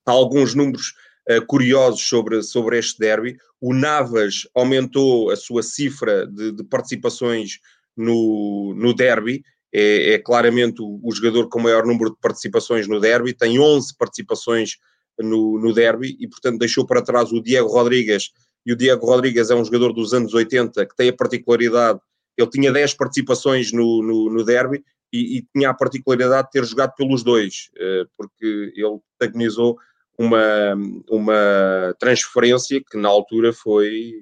[0.05, 0.93] Há alguns números
[1.29, 3.37] uh, curiosos sobre, sobre este derby.
[3.59, 7.59] O Navas aumentou a sua cifra de, de participações
[7.95, 12.99] no, no derby, é, é claramente o, o, jogador com maior número de participações no
[12.99, 14.77] derby, tem 11 participações
[15.19, 18.31] no, no derby e, portanto, deixou para trás o Diego Rodrigues.
[18.65, 21.99] E o Diego Rodrigues é um jogador dos anos 80 que tem a particularidade,
[22.37, 26.65] ele tinha 10 participações no, no, no derby e, e, tinha a particularidade de ter
[26.65, 29.77] jogado pelos dois, eh, porque ele protagonizou
[30.17, 30.75] uma,
[31.09, 34.13] uma transferência que na altura foi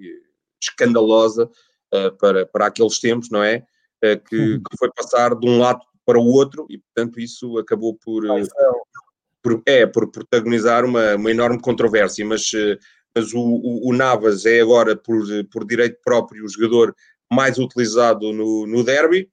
[0.61, 1.49] escandalosa
[1.93, 3.65] uh, para, para aqueles tempos, não é?
[4.03, 4.57] Uh, que, uhum.
[4.57, 8.23] que, foi passar de um lado para o outro e, portanto, isso acabou por,
[9.43, 12.49] por é, por protagonizar uma, uma enorme controvérsia, mas,
[13.15, 15.21] mas o, o, o, Navas é agora, por,
[15.51, 16.95] por direito próprio, o jogador
[17.31, 19.29] mais utilizado no, no derby,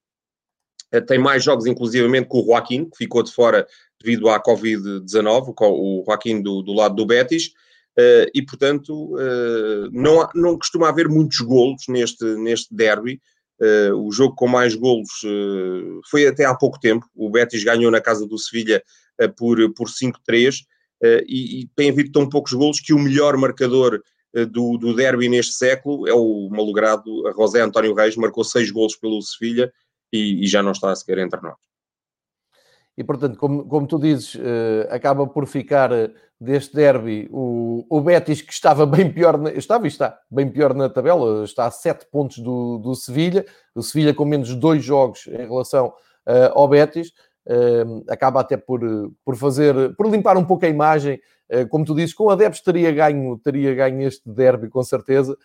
[1.06, 3.66] tem mais jogos, inclusivamente, com o Joaquim, que ficou de fora
[4.02, 7.48] devido à Covid-19, o Joaquim do, do, lado do Betis,
[7.98, 13.20] uh, e portanto uh, não, não costuma haver muitos golos neste, neste derby.
[13.60, 15.08] Uh, o jogo com mais golos
[16.10, 17.06] foi até há pouco tempo.
[17.14, 18.82] O Betis ganhou na casa do Sevilha
[19.36, 20.60] por, por 5-3
[21.26, 24.02] e, e, tem havido tão poucos golos que o melhor marcador
[24.50, 29.22] do, do derby neste século é o malogrado José António Reis, marcou 6 golos pelo
[29.22, 29.72] Sevilha
[30.12, 31.56] e, e já não está sequer entre nós.
[32.96, 38.00] E, portanto, como, como tu dizes, uh, acaba por ficar uh, deste derby o, o
[38.00, 42.06] Betis, que estava bem pior, na, estava está bem pior na tabela, está a 7
[42.10, 45.88] pontos do, do Sevilha, o Sevilha com menos dois jogos em relação
[46.26, 47.12] uh, ao Betis,
[48.08, 48.80] acaba até por,
[49.24, 51.20] por fazer, por limpar um pouco a imagem,
[51.70, 55.38] como tu dizes, com adeptos teria ganho, teria ganho este derby com certeza,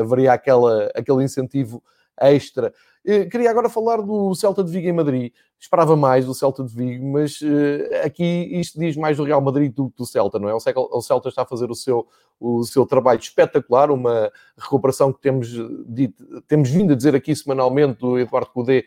[0.00, 1.82] haveria aquela, aquele incentivo
[2.18, 2.72] extra.
[3.06, 5.32] Eh, queria agora falar do Celta de Vigo em Madrid.
[5.60, 9.72] Esperava mais do Celta de Vigo, mas uh, aqui isto diz mais do Real Madrid
[9.72, 10.54] do que do Celta, não é?
[10.54, 12.06] O Celta está a fazer o seu,
[12.38, 15.48] o seu trabalho espetacular, uma recuperação que temos,
[15.86, 18.84] dito, temos vindo a dizer aqui semanalmente do Eduardo Cudê,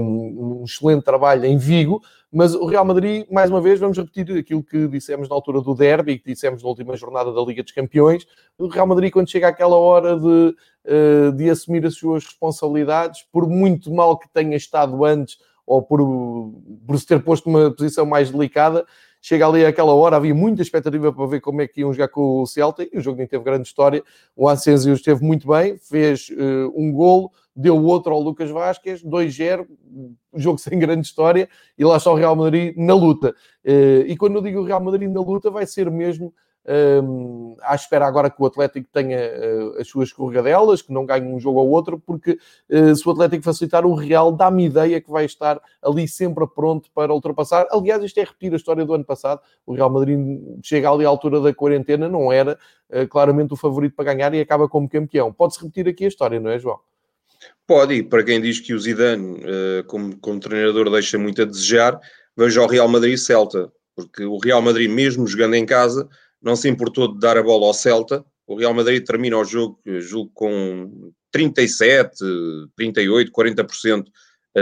[0.00, 4.36] um, um excelente trabalho em Vigo, mas o Real Madrid, mais uma vez, vamos repetir
[4.36, 7.72] aquilo que dissemos na altura do Derby que dissemos na última jornada da Liga dos
[7.72, 8.26] Campeões.
[8.58, 10.52] O Real Madrid, quando chega àquela hora de, eh,
[11.36, 16.00] de assumir as suas responsabilidades, por muito mal que tenha estado antes ou por,
[16.86, 18.86] por se ter posto numa posição mais delicada,
[19.20, 22.40] chega ali àquela hora, havia muita expectativa para ver como é que iam jogar com
[22.40, 24.02] o Celta e o jogo nem teve grande história.
[24.34, 29.66] O Asensio esteve muito bem, fez uh, um golo, deu outro ao Lucas Vasquez, 2-0,
[30.34, 33.34] jogo sem grande história, e lá está o Real Madrid na luta.
[33.64, 36.32] Uh, e quando eu digo o Real Madrid na luta, vai ser mesmo
[36.68, 41.26] um, à espera agora que o Atlético tenha uh, as suas escorregadelas, que não ganhe
[41.26, 42.38] um jogo ou outro, porque
[42.70, 46.90] uh, se o Atlético facilitar o Real, dá-me ideia que vai estar ali sempre pronto
[46.94, 47.66] para ultrapassar.
[47.70, 49.40] Aliás, isto é repetir a história do ano passado.
[49.64, 50.18] O Real Madrid
[50.62, 52.58] chega ali à altura da quarentena, não era
[52.90, 55.32] uh, claramente o favorito para ganhar e acaba como campeão.
[55.32, 56.78] Pode-se repetir aqui a história, não é, João?
[57.66, 59.40] Pode, e para quem diz que o Zidane,
[59.86, 62.00] como, como treinador, deixa muito a desejar,
[62.36, 66.08] veja o Real Madrid-Celta, porque o Real Madrid, mesmo jogando em casa,
[66.42, 68.24] não se importou de dar a bola ao Celta.
[68.46, 72.16] O Real Madrid termina o jogo, jogo com 37,
[72.76, 74.04] 38, 40%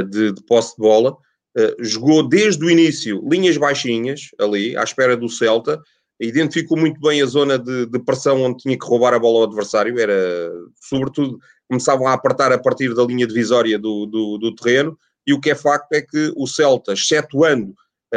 [0.08, 1.16] de, de posse de bola.
[1.56, 5.80] Uh, jogou desde o início linhas baixinhas, ali, à espera do Celta.
[6.20, 9.44] Identificou muito bem a zona de, de pressão onde tinha que roubar a bola ao
[9.44, 9.98] adversário.
[9.98, 14.98] Era, sobretudo, começavam a apertar a partir da linha divisória do, do, do terreno.
[15.26, 17.74] E o que é facto é que o Celta, excetuando eh,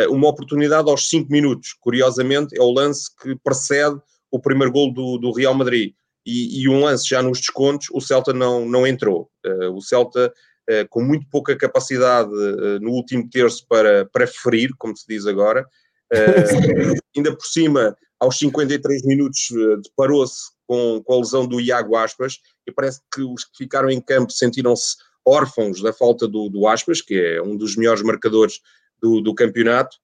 [0.07, 1.73] uma oportunidade aos 5 minutos.
[1.79, 3.99] Curiosamente, é o lance que precede
[4.31, 5.93] o primeiro gol do, do Real Madrid.
[6.25, 9.29] E, e, um lance já nos descontos, o Celta não, não entrou.
[9.45, 10.31] Uh, o Celta,
[10.69, 15.25] uh, com muito pouca capacidade uh, no último terço para, para ferir, como se diz
[15.25, 15.65] agora,
[17.15, 19.49] ainda por cima aos 53 minutos
[19.83, 24.01] deparou-se com, com a lesão do Iago Aspas e parece que os que ficaram em
[24.01, 28.59] campo sentiram-se órfãos da falta do, do Aspas, que é um dos melhores marcadores
[29.01, 29.97] do, do campeonato,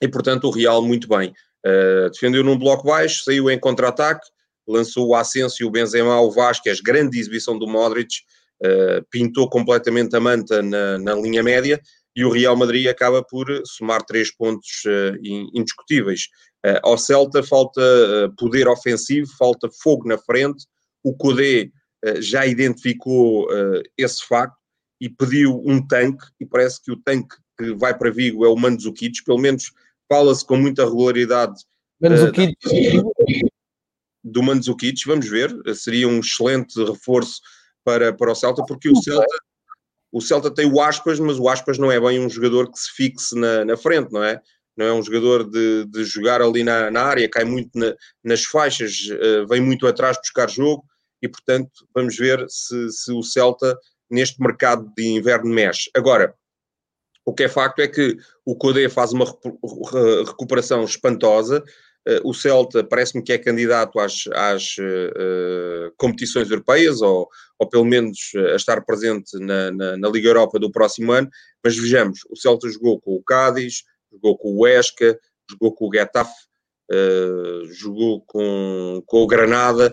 [0.00, 1.32] e portanto o Real muito bem.
[1.66, 4.26] Uh, defendeu num bloco baixo, saiu em contra-ataque,
[4.66, 8.14] lançou o Asensio, o Benzema, o Vasquez, grande exibição do Modric,
[8.62, 11.80] uh, pintou completamente a manta na, na, linha média
[12.14, 15.16] e o Real Madrid acaba por somar três pontos uh,
[15.54, 16.28] indiscutíveis.
[16.82, 17.80] ao Celta falta
[18.38, 20.66] poder ofensivo, falta fogo na frente,
[21.02, 21.70] o Codé
[22.18, 23.48] já identificou
[23.96, 24.56] esse facto
[25.00, 28.56] e pediu um tanque, e parece que o tanque que vai para Vigo é o
[28.56, 29.72] Mandzukic, pelo menos
[30.08, 31.54] fala-se com muita regularidade
[32.00, 32.56] Mandzukic.
[32.66, 33.48] Uh,
[34.22, 37.40] do Mandzukic, vamos ver, seria um excelente reforço
[37.84, 39.24] para, para o Celta, porque o Celta,
[40.12, 42.90] o Celta tem o Aspas, mas o Aspas não é bem um jogador que se
[42.90, 44.40] fixe na, na frente, não é?
[44.76, 48.44] Não é um jogador de, de jogar ali na, na área, cai muito na, nas
[48.44, 50.84] faixas, uh, vem muito atrás buscar jogo,
[51.22, 53.78] e portanto vamos ver se, se o Celta
[54.10, 55.88] neste mercado de inverno mexe.
[55.94, 56.34] Agora,
[57.26, 59.26] o que é facto é que o Codé faz uma
[60.24, 61.62] recuperação espantosa.
[62.06, 67.84] Eh, o Celta parece-me que é candidato às, às uh, competições europeias, ou, ou pelo
[67.84, 71.28] menos a estar presente na, na, na, Liga Europa do próximo ano.
[71.64, 75.18] Mas vejamos, o Celta jogou com o Cádiz, jogou com o Huesca,
[75.50, 76.32] jogou com o Getafe,
[76.92, 79.92] uh, jogou com, com o Granada.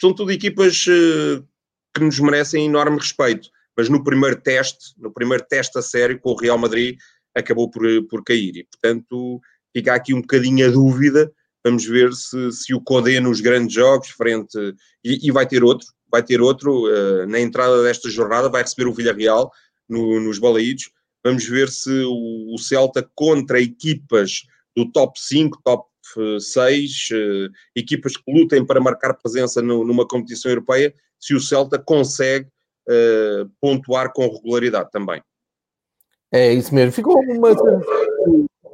[0.00, 1.46] São tudo equipas uh,
[1.94, 6.30] que nos merecem enorme respeito mas no primeiro teste, no primeiro teste a sério com
[6.30, 6.98] o Real Madrid,
[7.34, 8.56] acabou por, por cair.
[8.56, 9.40] E, portanto,
[9.74, 11.32] fica aqui um bocadinho a dúvida.
[11.64, 14.58] Vamos ver se, se o Codé nos grandes jogos, frente.
[15.04, 18.86] E, e vai ter outro, vai ter outro uh, na entrada desta jornada, vai receber
[18.86, 19.50] o Villarreal
[19.88, 20.90] no, nos balaídos.
[21.24, 24.42] Vamos ver se o, o, Celta contra equipas
[24.76, 25.88] do top 5, top
[26.40, 31.40] 6, uh, eh, equipas que lutem para marcar presença no, numa competição europeia, se o
[31.40, 32.48] Celta consegue
[32.88, 35.22] uh, pontuar com regularidade também.
[36.30, 36.92] É isso mesmo.
[36.92, 37.50] Ficou uma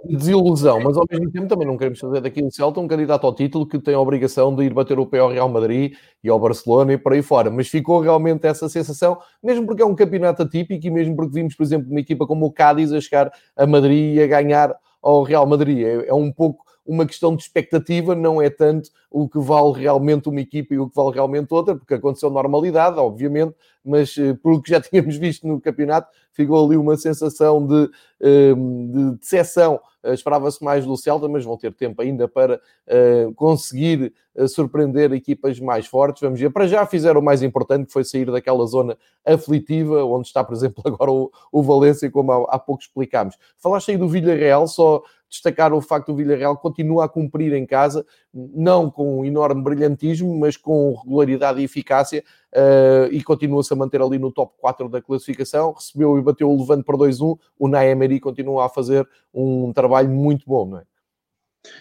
[0.05, 3.35] desilusão, mas ao mesmo tempo também não queremos fazer daqui do Celta um candidato ao
[3.35, 6.39] título que tem a obrigação de ir bater o pé ao Real Madrid e ao
[6.39, 7.51] Barcelona e por aí fora.
[7.51, 11.55] Mas ficou realmente essa sensação, mesmo porque é um campeonato atípico e mesmo porque vimos,
[11.55, 15.23] por exemplo, uma equipa como o Cádiz a chegar a Madrid e a ganhar ao
[15.23, 15.85] Real Madrid.
[15.85, 20.27] É, é um pouco uma questão de expectativa, não é tanto o que vale realmente
[20.27, 24.63] uma equipa e o que vale realmente outra, porque aconteceu normalidade, obviamente, mas uh, pelo
[24.63, 29.79] que já tínhamos visto no campeonato, ficou ali uma sensação de, uh, de decepção.
[30.03, 34.15] Uh, Esperava-se mais do Celta, mas vão ter tempo ainda para uh, conseguir
[34.47, 36.23] surpreender equipas mais fortes.
[36.23, 36.51] Vamos ver.
[36.51, 38.97] Para já fizeram o mais importante, que foi sair daquela zona
[39.27, 43.37] aflitiva, onde está, por exemplo, agora o, o Valência, como há, há pouco explicámos.
[43.59, 48.05] Falaste aí do Villarreal, só destacar o facto do Villarreal continua a cumprir em casa,
[48.33, 54.01] não com um enorme brilhantismo, mas com regularidade e eficácia, uh, e continua-se a manter
[54.01, 55.73] ali no top 4 da classificação.
[55.73, 57.39] Recebeu e bateu o Levante por 2-1.
[57.59, 60.83] O Naemery continua a fazer um trabalho muito bom, não é?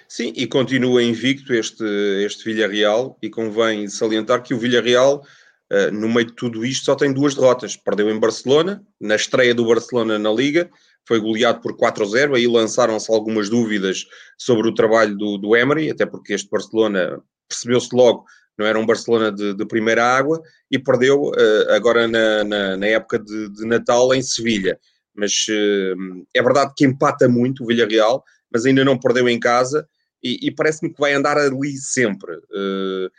[0.08, 1.86] Sim, e continua invicto este,
[2.26, 5.24] este Villarreal, e convém salientar que o Villarreal,
[5.72, 7.78] uh, no meio de tudo isto, só tem duas derrotas.
[7.78, 10.70] Perdeu em Barcelona, na estreia do Barcelona na Liga,
[11.08, 14.06] foi goleado por 4-0, aí lançaram-se algumas dúvidas
[14.38, 18.26] sobre o trabalho do, do Emery, até porque este Barcelona percebeu-se logo
[18.58, 20.42] não era um Barcelona de, de primeira água
[20.72, 24.80] e perdeu uh, agora na, na, na, época de, de, Natal em Sevilha.
[25.14, 29.88] Mas uh, é verdade que empata muito o Villarreal, mas ainda não perdeu em casa
[30.24, 32.36] e, e parece-me que vai andar ali sempre.
[32.36, 33.10] Uh,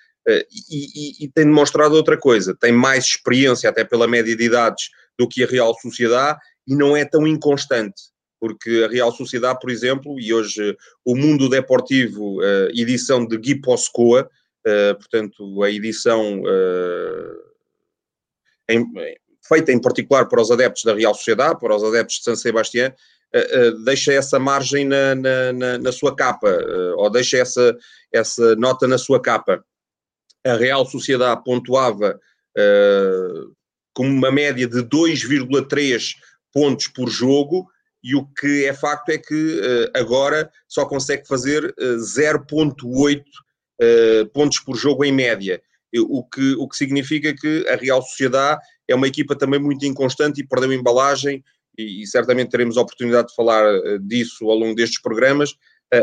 [0.71, 4.91] e, e, e, tem demonstrado outra coisa, tem mais experiência até pela média de idades
[5.19, 8.03] do que a Real Sociedade e não é tão inconstante,
[8.39, 13.61] porque a Real Sociedade, por exemplo, e hoje o Mundo Deportivo, uh, edição de Gui
[13.61, 14.29] Poscoa,
[14.67, 17.49] uh, portanto, a edição uh,
[18.69, 18.85] em,
[19.49, 22.93] feita em particular para os adeptos da Real Sociedade, para os adeptos de San Sebastián,
[23.85, 26.49] deixa essa margem na, na, na, na sua capa,
[26.97, 27.77] ou deixa essa,
[28.11, 29.63] essa nota na sua capa.
[30.47, 32.19] A Real Sociedade pontuava
[33.95, 36.15] com uma média de 2,3
[36.53, 37.69] pontos por jogo,
[38.03, 43.19] e o que é facto é que uh, agora só consegue fazer uh, eh, 0,8
[43.19, 43.23] uh,
[43.81, 45.61] eh, pontos por jogo em média.
[45.97, 50.41] O que, o que significa que a Real Sociedade é uma equipa também muito inconstante
[50.41, 51.43] e perdeu embalagem,
[51.79, 53.65] e, e certamente teremos a oportunidade de falar
[54.01, 55.55] disso ao longo destes programas.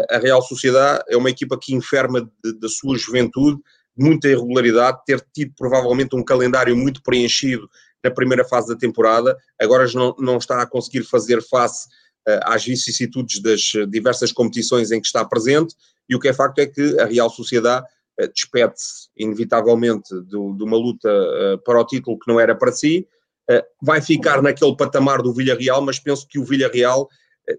[0.09, 2.27] a Real Sociedade é uma equipa que enferma
[2.59, 3.61] da sua juventude,
[3.95, 7.69] muita irregularidade, ter tido provavelmente um calendário muito preenchido
[8.05, 11.87] na primeira fase da temporada, agora não, não está a conseguir fazer face
[12.27, 15.75] uh, às vicissitudes das diversas competições em que está presente
[16.07, 17.85] E o que é facto é que a Real Sociedade
[18.21, 22.71] uh, despede-se, inevitavelmente, do, de uma luta uh, para o título que não era para
[22.71, 23.07] si,
[23.79, 27.07] vai ficar naquele patamar do Villarreal, mas penso que o Villarreal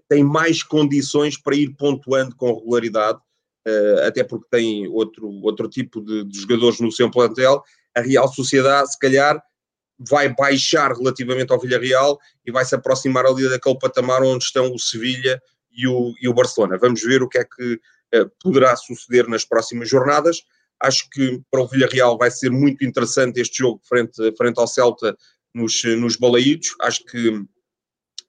[0.09, 3.19] tem mais condições para ir pontuando com regularidade,
[4.05, 7.63] até porque tem outro, outro tipo de, de jogadores no seu plantel.
[7.95, 9.41] A Real Sociedade, se calhar,
[9.99, 14.79] vai baixar relativamente ao Villarreal e vai se aproximar ali daquele patamar onde estão o
[14.79, 15.41] Sevilha
[15.71, 16.77] e o, e o Barcelona.
[16.77, 17.73] Vamos ver o que é que
[18.15, 20.41] uh, poderá suceder nas próximas jornadas.
[20.79, 25.15] Acho que para o Villarreal vai ser muito interessante este jogo frente, frente ao Celta
[25.53, 26.75] nos, nos balaídos.
[26.81, 27.41] Acho que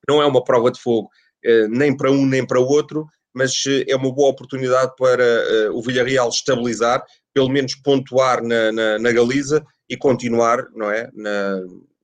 [0.09, 1.11] não é uma prova de fogo
[1.45, 5.73] uh, nem para um nem para o outro, mas uh, é uma boa oportunidade para
[5.73, 7.05] o Villarreal estabilizar,
[7.39, 11.09] pelo menos pontuar na, na, na Galiza e continuar, não é?
[11.15, 11.61] Na,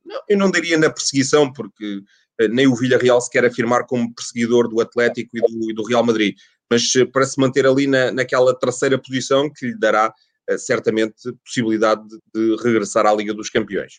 [0.06, 2.02] não, eu não diria na perseguição, porque
[2.38, 5.82] eh, nem o Villarreal se quer afirmar como perseguidor do Atlético e do, e do
[5.82, 6.36] Real Madrid,
[6.70, 10.14] mas eh, para se manter ali na, naquela terceira posição que lhe dará
[10.48, 13.94] uh, certamente possibilidade de, de, regressar à Liga dos Campeões.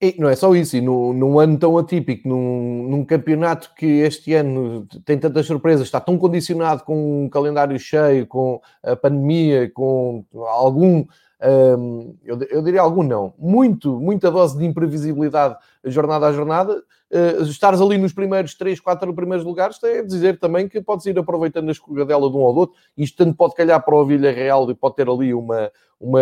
[0.00, 3.84] E não é só isso, e num, num ano tão atípico, num, num, campeonato que
[3.84, 9.68] este ano tem tantas surpresas, está tão condicionado com um calendário cheio, com a pandemia,
[9.74, 11.04] com algum
[11.40, 16.82] um, eu, eu, diria algum não, muito, muita dose de imprevisibilidade jornada a jornada.
[17.10, 21.18] Uh, estares ali nos primeiros 3, 4 primeiros lugares, é dizer também que podes ir
[21.18, 22.76] aproveitando a escorregadela de um do outro.
[22.96, 26.20] Isto tanto pode calhar para o Vilha Real e pode ter ali uma, uma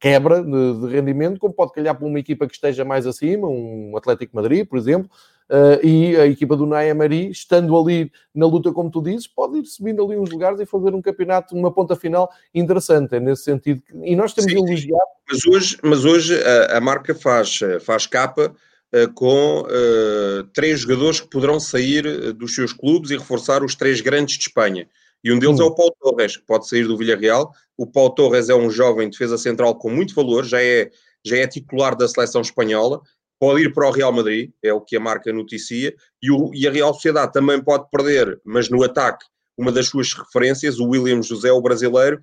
[0.00, 3.94] quebra de, de, rendimento, como pode calhar para uma equipa que esteja mais acima, um
[3.96, 5.10] Atlético Madrid, por exemplo,
[5.50, 9.58] uh, e a equipa do Naya Mari, estando ali na luta, como tu dizes, pode
[9.58, 13.44] ir subindo ali uns lugares e fazer um campeonato, uma ponta final interessante, é nesse
[13.44, 13.82] sentido.
[14.02, 15.02] E nós temos elogiado.
[15.30, 18.54] Mas hoje, mas hoje a, a marca faz, faz capa
[18.94, 24.00] uh, com uh, três jogadores que poderão sair dos seus clubes e reforçar os três
[24.00, 24.88] grandes de Espanha.
[25.24, 25.62] E um deles hum.
[25.62, 27.52] é o Paulo Torres, que pode sair do Villarreal.
[27.76, 30.90] O Paulo Torres é um jovem defesa central com muito valor, já é,
[31.24, 33.00] já é titular da seleção espanhola,
[33.42, 36.64] pode ir para o Real Madrid, é o que a marca noticia, e, o, e
[36.68, 39.26] a Real Sociedade também pode perder, mas no ataque,
[39.58, 42.20] uma das suas referências, o William José, o brasileiro,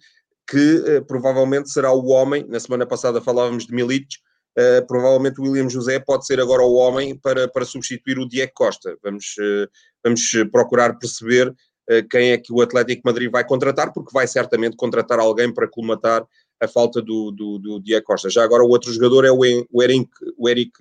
[0.50, 4.20] que eh, provavelmente será o homem, na semana passada falávamos de Milites,
[4.58, 8.52] Uh, provavelmente o William José pode ser agora o homem para, para substituir o Diego
[8.54, 8.98] Costa.
[9.02, 9.70] Vamos, uh,
[10.04, 11.56] vamos procurar perceber
[11.90, 15.68] eh, quem é que o Atlético Madrid vai contratar, porque vai certamente contratar alguém para
[15.68, 16.24] colmatar
[16.62, 18.30] a falta do, do, do Diego Costa.
[18.30, 19.39] Já agora o outro jogador é o,
[19.72, 20.72] o, Eric, o Eric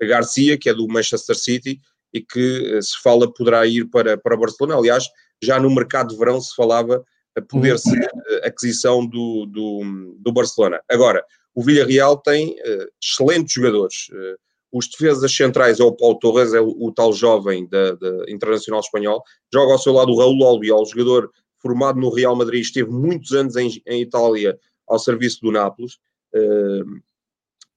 [0.00, 1.80] Garcia, que é do Manchester City,
[2.12, 4.78] e que eh, se fala poderá ir para, para Barcelona.
[4.78, 5.08] Aliás,
[5.42, 7.02] já no mercado de verão se falava
[7.36, 8.40] a poder ser uhum.
[8.44, 10.80] aquisição do, do, do Barcelona.
[10.88, 11.24] Agora,
[11.54, 14.08] o Villarreal tem uh, excelentes jogadores.
[14.12, 14.36] Uh,
[14.70, 18.80] os defesas centrais é o Paulo Torres, é o, o tal jovem da, da, Internacional
[18.80, 19.22] Espanhol.
[19.52, 23.56] Joga ao seu lado o Raul Albiol, jogador formado no Real Madrid, esteve muitos anos
[23.56, 24.58] em, em Itália
[24.88, 25.94] ao serviço do Nápoles.
[26.34, 27.00] Uh,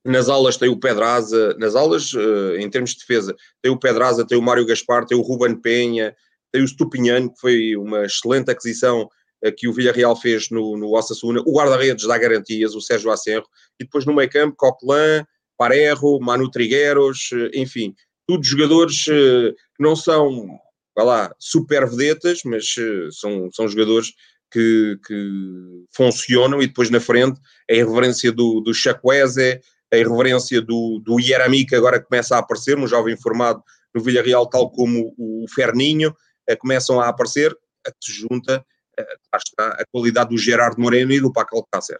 [0.03, 4.25] nas aulas tem o Pedraza, nas aulas, uh, em termos de defesa, tem o Pedraza,
[4.25, 6.15] tem o Mário Gaspar, tem o Ruben Penha,
[6.51, 9.09] tem o Stupinhano, que foi uma excelente aquisição
[9.43, 11.41] uh, que o Villarreal fez no, no Osasuna.
[11.45, 13.47] O guarda-redes dá garantias, o Sérgio Acerro.
[13.79, 15.25] E depois no meio campo, Coquelin,
[15.57, 17.95] Parejo, Manu Trigueiros, eh, enfim,
[18.27, 20.59] todos jogadores eh, que não são,
[20.95, 24.13] vai lá, super vedetas, mas eh, são, são jogadores
[24.55, 29.59] que, que funcionam e depois na frente a irreverência do, do Chacuese,
[29.91, 33.61] a irreverência do, do Ierami, que agora começa a aparecer, um jovem formado
[33.93, 36.15] no Villarreal, tal como o Ferninho,
[36.59, 37.53] começam a aparecer,
[37.85, 38.65] a que se junta,
[38.97, 41.99] está a qualidade do Gerardo Moreno e do Paco Alcácer.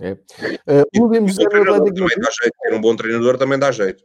[0.00, 0.12] É.
[0.12, 2.56] Uh, um, bom também dá jeito.
[2.60, 4.02] Ter um bom treinador também dá jeito.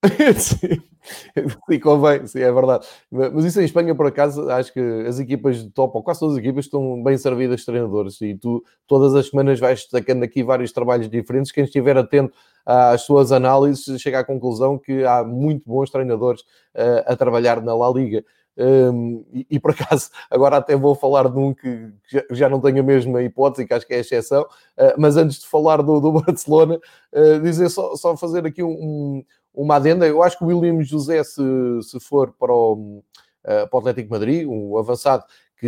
[0.38, 2.86] sim, convém, sim, é verdade.
[3.10, 6.36] Mas isso em Espanha, por acaso, acho que as equipas de top, ou quase todas
[6.36, 10.44] as equipas, estão bem servidas de treinadores e tu todas as semanas vais destacando aqui
[10.44, 11.50] vários trabalhos diferentes.
[11.50, 12.32] Quem estiver atento
[12.64, 17.74] às suas análises chega à conclusão que há muito bons treinadores uh, a trabalhar na
[17.74, 18.24] La Liga.
[18.58, 22.60] Um, e, e, por acaso, agora até vou falar de um que, que já, não
[22.60, 25.80] tenho a mesma hipótese, que acho que é a exceção, uh, mas antes de falar
[25.80, 26.78] do, do Barcelona,
[27.12, 29.24] uh, dizer só, só fazer aqui um,
[29.58, 30.06] uma adenda.
[30.06, 31.42] Eu acho que o William José, se,
[31.82, 33.02] se for para o,
[33.44, 35.24] uh, para o Atlético Madrid, um avançado
[35.58, 35.66] que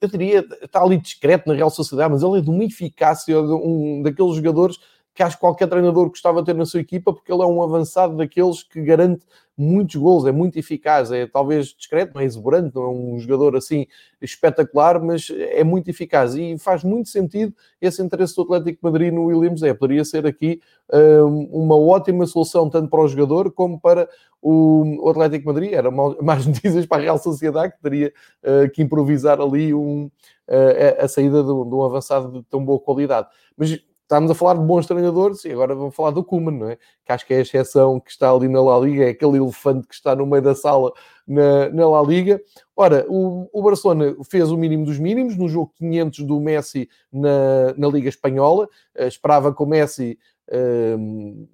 [0.00, 4.00] eu diria está ali discreto na Real Sociedade, mas ele é de uma eficácia, um
[4.02, 4.78] daqueles jogadores
[5.14, 7.62] que acho que qualquer treinador gostava de ter na sua equipa, porque ele é um
[7.62, 9.26] avançado daqueles que garante
[9.58, 13.56] muitos gols, é muito eficaz, é talvez discreto, não é exuberante, não é um jogador
[13.56, 13.86] assim
[14.22, 19.24] espetacular, mas é muito eficaz e faz muito sentido esse interesse do Atlético Madrid no
[19.24, 19.62] Williams.
[19.62, 20.60] É, poderia ser aqui
[20.92, 24.08] um, uma ótima solução tanto para o jogador como para
[24.40, 25.72] o, Atlético Madrid.
[25.72, 25.90] Era
[26.22, 28.12] mais notícias para a Real Sociedade que teria
[28.44, 30.10] uh, que improvisar ali um,
[30.48, 33.28] uh, a saída de, de um avançado de tão boa qualidade.
[33.56, 36.78] Mas estávamos a falar de bons treinadores e agora vamos falar do Kuman, não é?
[37.04, 39.86] Que acho que é a exceção que está ali na La Liga, é aquele elefante
[39.86, 40.90] que está no meio da sala
[41.26, 42.40] na, na La Liga.
[42.74, 47.74] Ora, o, o Barcelona fez o mínimo dos mínimos no jogo 500 do Messi na,
[47.76, 48.66] na Liga Espanhola.
[48.98, 50.18] Uh, esperava que o Messi.
[50.48, 51.46] Uh,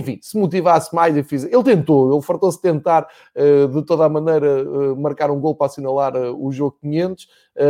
[0.00, 1.44] enfim, se motivasse mais e fiz.
[1.44, 5.66] Ele tentou, ele fartou-se tentar uh, de toda a maneira uh, marcar um gol para
[5.66, 7.28] assinalar uh, o jogo 500,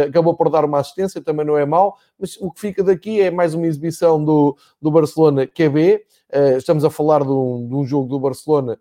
[0.09, 3.31] acabou por dar uma assistência, também não é mau, mas o que fica daqui é
[3.31, 6.05] mais uma exibição do, do Barcelona QB.
[6.57, 8.79] estamos a falar de um, de um jogo do Barcelona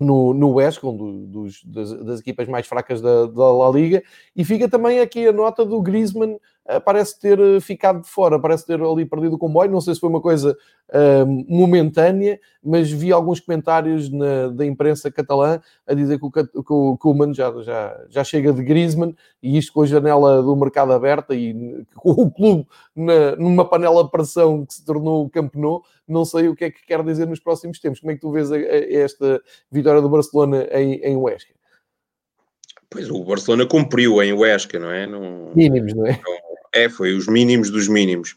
[0.00, 4.02] no, no West, um dos, das, das, equipas mais fracas da, da La Liga,
[4.34, 6.38] e fica também aqui a nota do Griezmann,
[6.84, 10.00] parece ter eh, ficado de fora, parece ter ali perdido o comboio, não sei se
[10.00, 10.56] foi uma coisa
[10.90, 16.72] uh, momentânea, mas vi alguns comentários na, da imprensa catalã a dizer que o, que
[16.72, 20.92] o Koeman já, já, já chega de Griezmann, e isto com a janela do mercado
[20.92, 26.24] aberta e com o clube na, numa panela de pressão que se tornou o não
[26.24, 28.00] sei o que é que quer dizer nos próximos tempos.
[28.00, 31.54] Como é que tu vês a, a esta vitória do Barcelona em, em Huesca?
[32.92, 35.06] Pois o Barcelona cumpriu em Huesca, não é?
[35.06, 36.20] Não, mínimos, não é?
[36.22, 38.36] Não, é, foi os mínimos dos mínimos.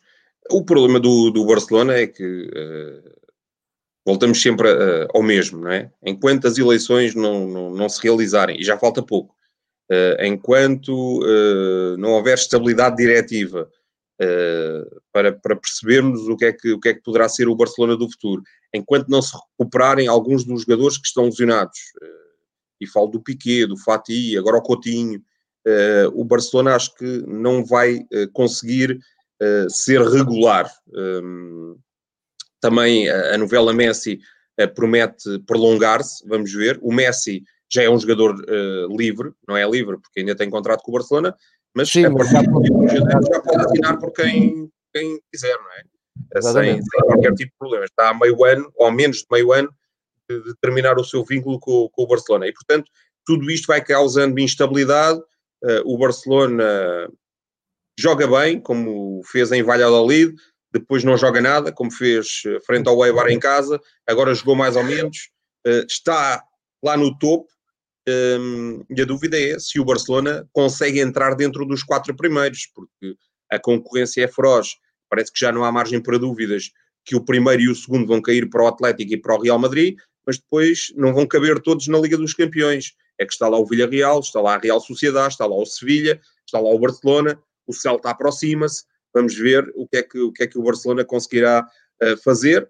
[0.51, 3.11] O problema do, do Barcelona é que uh,
[4.05, 5.91] voltamos sempre uh, ao mesmo, não é?
[6.03, 9.33] Enquanto as eleições não, não, não se realizarem, e já falta pouco,
[9.91, 11.21] uh, enquanto
[11.97, 13.69] não houver estabilidade diretiva
[15.11, 17.97] para, para percebermos o que, é que, o que é que poderá ser o Barcelona
[17.97, 21.77] do futuro, enquanto não se recuperarem alguns dos jogadores que estão lesionados,
[22.79, 25.21] e falo do Piquet, do Fati, agora o Coutinho,
[26.13, 28.99] o Barcelona acho que não vai uh, conseguir
[29.41, 30.72] uh, ser regular.
[30.95, 31.76] Ehm,
[32.61, 34.20] também a, novela Messi
[34.74, 36.80] promete prolongar-se, vamos ver.
[36.82, 38.36] O Messi já é um jogador
[38.89, 41.36] livre, não é livre porque ainda tem contrato com o Barcelona,
[41.76, 46.41] mas Sim, a partir de já pode assinar por quem, quem quiser, não é?
[46.41, 47.86] Sem, sem, qualquer tipo de problema.
[47.86, 49.70] Está há meio ano, ou menos de meio ano,
[50.30, 52.47] de, de terminar o seu vínculo com, com, o Barcelona.
[52.47, 52.89] E, portanto,
[53.26, 55.22] tudo isto vai causando instabilidade.
[55.64, 57.10] Uh, o Barcelona
[57.97, 60.36] joga bem, como fez em Valladolid,
[60.72, 64.76] depois não joga nada, como fez eh, frente ao Eibar em casa, agora jogou mais
[64.76, 65.30] ou menos,
[65.66, 66.43] uh, está
[66.84, 67.47] lá no topo,
[68.08, 73.16] um, e a dúvida é se o Barcelona consegue entrar dentro dos quatro primeiros, porque
[73.49, 74.76] a concorrência é feroz,
[75.10, 76.72] parece que já não há margem para dúvidas
[77.06, 79.58] que o primeiro e o segundo vão cair para o Atlético e para o Real
[79.58, 79.95] Madrid,
[80.26, 82.93] mas depois não vão caber todos na Liga dos Campeões.
[83.20, 86.20] É que está lá o Villarreal, está lá a Real Sociedade, está lá o Sevilha,
[86.45, 88.84] está lá o Barcelona, o Celta aproxima-se.
[89.13, 91.66] Vamos ver o que é que o, que é que o Barcelona conseguirá
[92.03, 92.70] uh, fazer.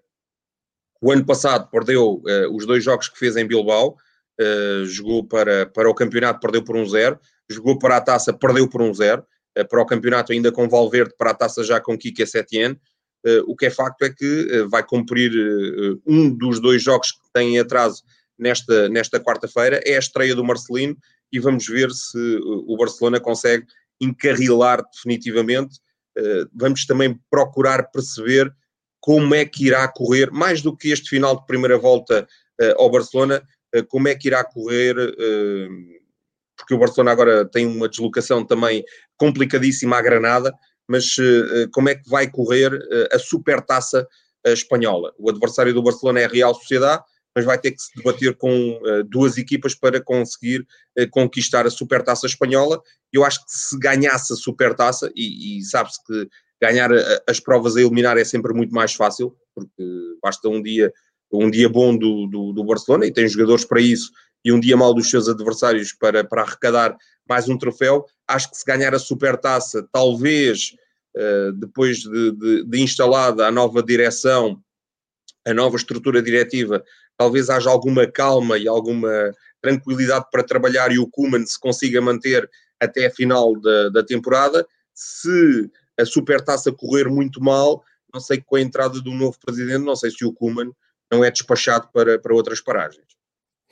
[1.02, 3.96] O ano passado perdeu uh, os dois jogos que fez em Bilbao,
[4.40, 7.18] uh, jogou para, para o campeonato, perdeu por um zero,
[7.50, 9.24] jogou para a taça, perdeu por um zero,
[9.68, 12.78] para o campeonato ainda com Valverde, para a taça já com Kike Setien.
[13.46, 15.32] O que é facto é que vai cumprir
[16.06, 18.02] um dos dois jogos que têm atraso
[18.38, 20.96] nesta, nesta quarta-feira, é a estreia do Marcelino,
[21.32, 23.66] e vamos ver se o Barcelona consegue
[24.00, 25.80] encarrilar definitivamente.
[26.54, 28.52] vamos também procurar perceber
[29.00, 32.26] como é que irá correr, mais do que este final de primeira volta
[32.76, 33.42] ao Barcelona,
[33.88, 34.94] como é que irá correr
[36.56, 38.84] porque o Barcelona agora tem uma deslocação também
[39.16, 40.52] complicadíssima à Granada,
[40.88, 44.06] mas uh, como é que vai correr uh, a supertaça
[44.46, 45.12] uh, espanhola?
[45.18, 47.02] O adversário do Barcelona é a Real Sociedade,
[47.36, 50.66] mas vai ter que se debater com duas equipas para conseguir
[51.10, 52.80] conquistar a supertaça espanhola.
[53.12, 56.28] Eu acho que se ganhasse a supertaça, e, e sabe-se que
[56.60, 56.90] ganhar
[57.28, 59.82] as provas a eliminar é sempre muito mais fácil, porque
[60.22, 60.92] basta um dia,
[61.30, 64.10] um dia bom do, do, do Barcelona, e tem jogadores para isso,
[64.44, 66.96] e um dia mau dos seus adversários para, para arrecadar
[67.28, 68.06] mais um troféu.
[68.28, 70.74] Acho que se ganhar a supertaça, talvez
[71.16, 74.60] uh, depois de, de, de, instalada a nova direção,
[75.46, 76.82] a nova estrutura diretiva,
[77.16, 82.48] talvez haja alguma calma e alguma tranquilidade para trabalhar e o Kuman se consiga manter
[82.80, 84.66] até a final da, da temporada.
[84.94, 89.96] Se a supertaça correr muito mal, não sei com a entrada do novo presidente, não
[89.96, 90.70] sei se o Kuman
[91.10, 93.06] não é despachado para, para outras paragens.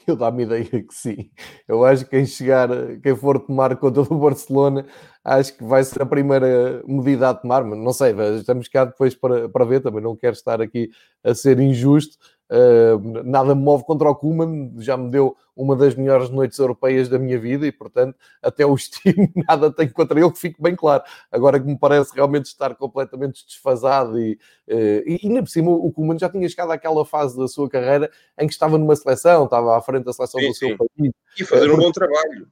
[0.06, 1.30] Eu dá-me ideia que sim.
[1.66, 2.68] Eu acho que quem chegar,
[3.02, 4.86] quem for tomar conta do Barcelona,
[5.24, 9.14] acho que vai ser a primeira medida a tomar, mas não sei, estamos cá depois
[9.14, 10.90] para, para ver, também não quero estar aqui
[11.22, 12.18] a ser injusto,
[12.50, 17.08] Uh, nada me move contra o Kuman, já me deu uma das melhores noites europeias
[17.08, 20.76] da minha vida e, portanto, até o estimo nada tem contra ele, que fique bem
[20.76, 21.02] claro.
[21.32, 24.38] Agora que me parece realmente estar completamente desfasado e,
[24.68, 28.10] uh, e ainda por cima o Kuman já tinha chegado àquela fase da sua carreira
[28.38, 30.76] em que estava numa seleção, estava à frente da seleção sim, do seu sim.
[30.76, 31.12] país.
[31.38, 32.48] E fazer um bom trabalho.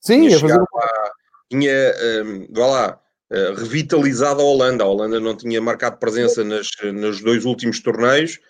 [0.00, 0.64] Sim, a fazer um...
[1.50, 1.94] tinha,
[2.24, 4.82] um, vá lá, uh, revitalizado a Holanda.
[4.82, 8.40] A Holanda não tinha marcado presença nas, nos dois últimos torneios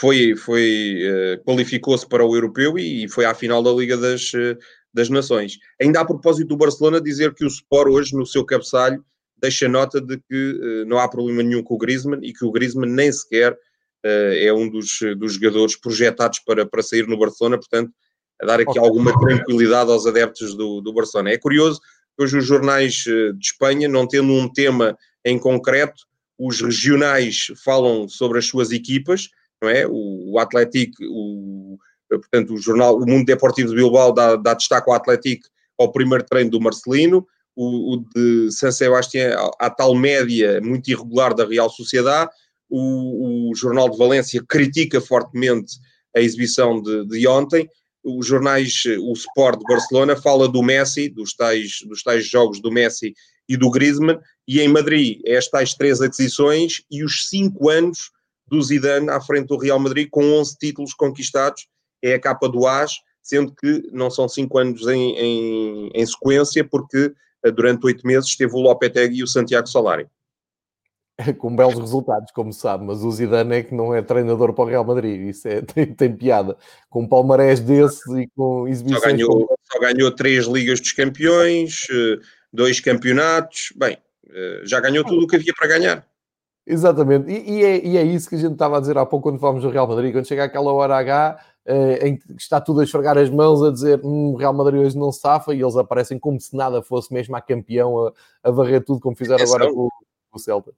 [0.00, 4.32] foi, foi uh, qualificou-se para o europeu e, e, foi à final da Liga das,
[4.32, 4.56] uh,
[4.94, 5.58] das Nações.
[5.78, 9.04] Ainda a propósito do Barcelona, dizer que o Sport hoje, no seu cabeçalho,
[9.36, 12.50] deixa nota de que uh, não há problema nenhum com o Griezmann e que o
[12.50, 13.56] Griezmann nem sequer
[14.02, 17.92] é um dos, dos jogadores projetados para, para sair no Barcelona, portanto,
[18.40, 21.32] a dar aqui alguma tranquilidade aos adeptos do, do Barcelona.
[21.32, 21.82] É curioso
[22.16, 26.02] que hoje os jornais de Espanha, não tendo um tema em concreto,
[26.38, 29.28] os regionais falam sobre as suas equipas,
[29.62, 29.86] não é?
[29.86, 34.88] O, o Atlético, o, portanto, o jornal, o Mundo Deportivo de Bilbao dá, dá destaque
[34.88, 35.48] ao Atlético
[35.78, 41.34] ao primeiro treino do Marcelino, o, o de San Sebastián à tal média muito irregular
[41.34, 42.30] da Real Sociedade,
[42.68, 45.76] o, o Jornal de Valência critica fortemente
[46.16, 47.68] a exibição de, de ontem,
[48.02, 52.70] os jornais, o Sport de Barcelona fala do Messi, dos tais, dos tais jogos do
[52.70, 53.12] Messi
[53.48, 58.10] e do Griezmann, e em Madrid, é as tais três aquisições e os cinco anos
[58.50, 61.68] do Zidane à frente do Real Madrid com 11 títulos conquistados,
[62.02, 66.64] é a capa do AS, sendo que não são 5 anos em, em, em, sequência,
[66.64, 67.12] porque
[67.44, 70.06] eh, durante 8 meses esteve o Lopetegui e o Santiago Solari.
[71.38, 74.66] Com belos resultados, como sabe, mas o Zidane é que não é treinador para o
[74.66, 76.56] Real Madrid, isso é, tem, tem piada.
[76.88, 79.02] Com palmarés desses e com exibições...
[79.02, 82.18] Só ganhou, só ganhou três Ligas dos Campeões, eh,
[82.52, 83.96] dois campeonatos, bem,
[84.28, 86.09] eh, já ganhou tudo o que havia para ganhar.
[86.66, 89.28] Exatamente, e, e, é, e, é, isso que a gente estava a dizer há pouco
[89.28, 92.80] quando falamos do Real Madrid, quando chega aquela hora H eh, em que está tudo
[92.80, 95.76] a esfregar as mãos a dizer hum, o Real Madrid hoje não safa e eles
[95.76, 99.56] aparecem como se nada fosse mesmo a campeão a, a varrer tudo como fizeram atenção.
[99.56, 99.88] agora com,
[100.30, 100.72] com, o Celta.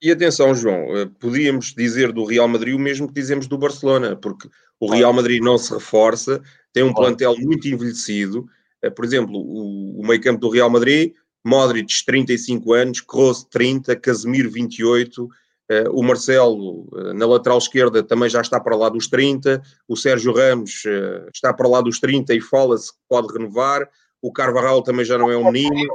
[0.00, 4.14] E atenção, João, eh, podíamos dizer do Real Madrid o mesmo que dizemos do Barcelona,
[4.14, 8.46] porque o Real Madrid não se reforça, tem um plantel muito envelhecido.
[8.82, 11.14] Eh, por exemplo, o, o meio campo do Real Madrid
[11.46, 15.28] Modric, 35 anos, Kroos, 30, Casemiro, 28,
[15.68, 19.60] Uh, o Marcelo, uh, na lateral esquerda, também já está para lá dos 30.
[19.88, 23.88] O Sérgio Ramos uh, está para lá dos 30 e fala-se que pode renovar.
[24.22, 25.92] O Carvajal também já não é um menino.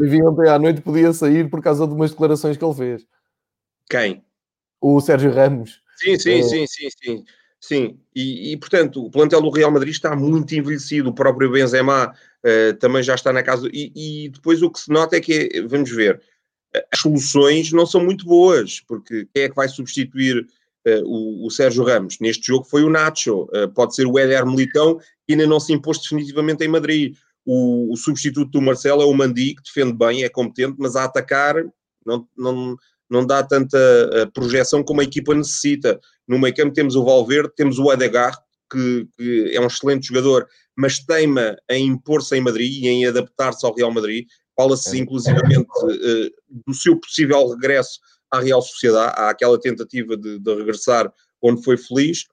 [0.00, 3.06] Vi ontem à noite podia sair por causa de umas declarações que ele fez.
[3.88, 4.24] Quem?
[4.80, 5.80] O Sérgio Ramos.
[5.98, 7.24] Sim, sim, sim, sim, sim.
[7.62, 12.12] Sim, e, e, portanto, o plantel do Real Madrid está muito envelhecido, o próprio Benzema
[12.44, 13.68] uh, também já está na casa.
[13.72, 16.20] E, e, depois o que se nota é que, vamos ver,
[16.92, 21.50] as soluções não são muito boas, porque quem é que vai substituir uh, o, o,
[21.52, 22.18] Sérgio Ramos?
[22.18, 25.72] Neste jogo foi o Nacho, uh, pode ser o Éder Militão, que ainda não se
[25.72, 27.14] impôs definitivamente em Madrid.
[27.46, 31.04] O, o, substituto do Marcelo é o Mandi, que defende bem, é competente, mas a
[31.04, 31.54] atacar
[32.04, 32.76] não, não,
[33.08, 33.78] não dá tanta
[34.34, 36.00] projeção como a equipa necessita.
[36.32, 38.34] No meio campo temos o Valverde, temos o Adegar,
[38.70, 43.66] que, que, é um excelente jogador, mas teima em impor-se em Madrid e em adaptar-se
[43.66, 44.26] ao Real Madrid.
[44.56, 45.00] Fala-se é.
[45.00, 51.12] inclusivamente uh, do seu possível regresso à Real Sociedade, há aquela tentativa de, de regressar
[51.42, 52.24] onde foi feliz.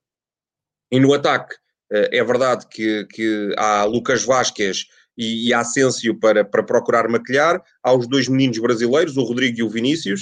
[0.90, 1.56] E no ataque,
[1.92, 4.86] uh, é verdade que, que há Lucas Vasquez
[5.18, 9.64] e, e Asensio para, para procurar maquilhar, há os dois meninos brasileiros, o Rodrigo e
[9.64, 10.22] o Vinícius,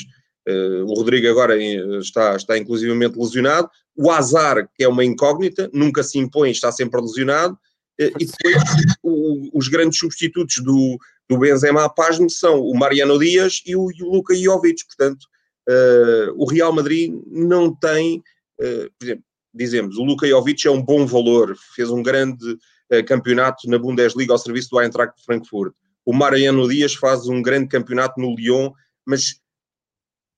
[0.85, 1.57] o Rodrigo agora
[1.99, 3.69] está, está inclusivamente lesionado.
[3.95, 7.57] O Azar, que é uma incógnita, nunca se impõe, está sempre lesionado.
[7.99, 8.63] Uh, e depois
[9.01, 11.93] o, os grandes substitutos do, do Benzema à
[12.29, 14.85] são o Mariano Dias e o, e o Luka Jovic.
[14.85, 15.23] Portanto,
[15.67, 18.21] uh, o Real Madrid não tem,
[18.57, 19.23] por exemplo,
[19.53, 22.57] dizemos, o Luka Jovic é um bom valor, fez um grande
[23.05, 25.73] campeonato na Bundesliga ao serviço do Eintracht de Frankfurt.
[26.05, 28.71] O Mariano Dias faz um grande campeonato no Lyon,
[29.05, 29.41] mas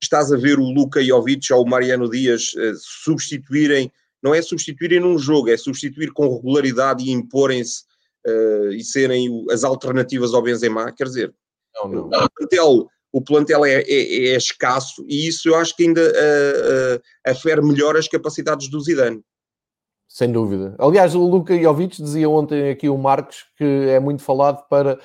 [0.02, 3.92] estás a ver o Luka Jovic ou o Mariano Dias uh, substituírem,
[4.22, 7.84] não é substituírem num jogo, é substituir com regularidade e imporem-se
[8.26, 11.34] uh, e serem as alternativas ao Benzema, quer dizer,
[11.76, 12.08] não, não.
[12.08, 17.30] O, plantel, o plantel é, é, é, escasso e isso eu acho que ainda uh,
[17.30, 19.22] afere melhor as capacidades do Zidane.
[20.08, 20.76] Sem dúvida.
[20.80, 25.00] Aliás, o Luka Jovic dizia ontem aqui o Marcos que é muito falado para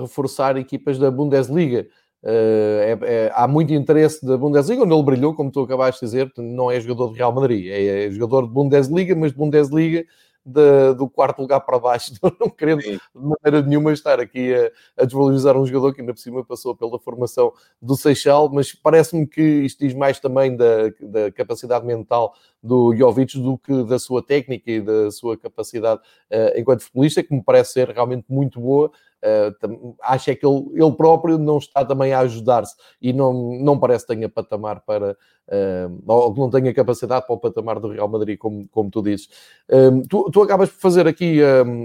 [0.00, 1.86] reforçar equipas da Bundesliga.
[2.22, 6.06] Uh, é, é, há muito interesse da Bundesliga, onde ele brilhou, como tu acabaste de
[6.06, 10.04] dizer, não é jogador de Real Madrid, é, é jogador de Bundesliga, mas de Bundesliga
[10.44, 15.02] de, do quarto lugar para baixo, não, não querendo de maneira nenhuma estar aqui a,
[15.02, 19.26] a, desvalorizar um jogador que ainda por cima passou pela formação do Seixal, mas parece-me
[19.26, 24.22] que isto diz mais também da, da capacidade mental do Jovic do que da sua
[24.22, 28.90] técnica e da sua capacidade uh, enquanto futebolista, que me parece ser realmente muito boa.
[29.22, 33.78] Uh, acho é que ele, ele próprio não está também a ajudar-se e não, não
[33.78, 37.88] parece que tenha patamar para, uh, ou que não tenha capacidade para o patamar do
[37.88, 39.28] Real Madrid, como, como tu dizes.
[39.70, 41.40] Uh, tu, tu, acabas por fazer aqui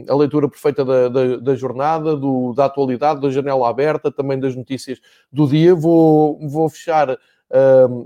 [0.10, 4.56] a leitura perfeita da, da, da, jornada, do, da atualidade, da janela aberta, também das
[4.56, 5.00] notícias
[5.32, 5.76] do dia.
[5.76, 7.20] Vou, vou fechar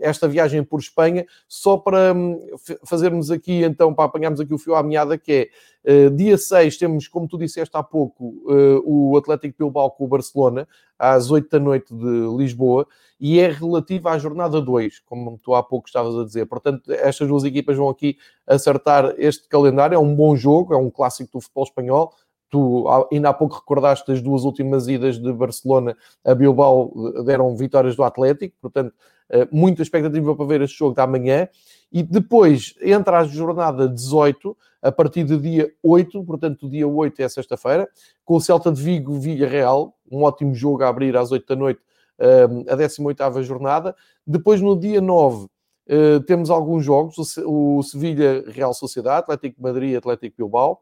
[0.01, 2.39] esta viagem por Espanha, só para hum,
[2.85, 5.49] fazermos aqui, então, para apanharmos aqui o fio à meada, que é
[5.83, 10.07] eh, dia 6 temos, como tu disseste há pouco, eh, o Atlético Bilbao com o
[10.07, 10.67] Barcelona,
[10.97, 12.87] às 8 da noite de Lisboa,
[13.19, 16.45] e é relativa à jornada 2, como tu há pouco estavas a dizer.
[16.45, 19.95] Portanto, estas duas equipas vão aqui acertar este calendário.
[19.95, 22.13] É um bom jogo, é um clássico do futebol espanhol
[22.51, 26.91] tu ainda há pouco recordaste as duas últimas idas de Barcelona a Bilbao
[27.23, 28.93] deram vitórias do Atlético, portanto,
[29.29, 31.47] eh, muita expectativa para ver este jogo da manhã.
[31.89, 37.21] E depois entra a jornada 18, a partir do dia 8, portanto, o dia 8
[37.21, 37.87] é sexta-feira,
[38.25, 41.55] com o Celta de Vigo Vila Real, um ótimo jogo a abrir às 8 da
[41.55, 41.81] noite,
[42.19, 43.95] eh, a 18 jornada.
[44.27, 45.47] Depois, no dia 9,
[45.87, 50.81] eh, temos alguns jogos: o Sevilha Real Sociedade, Atlético Madrid, Atlético Bilbao.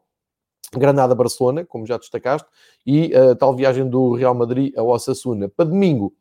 [0.74, 2.48] Granada-Barcelona, como já destacaste,
[2.86, 5.48] e a tal viagem do Real Madrid a Osasuna.
[5.48, 6.14] Para domingo,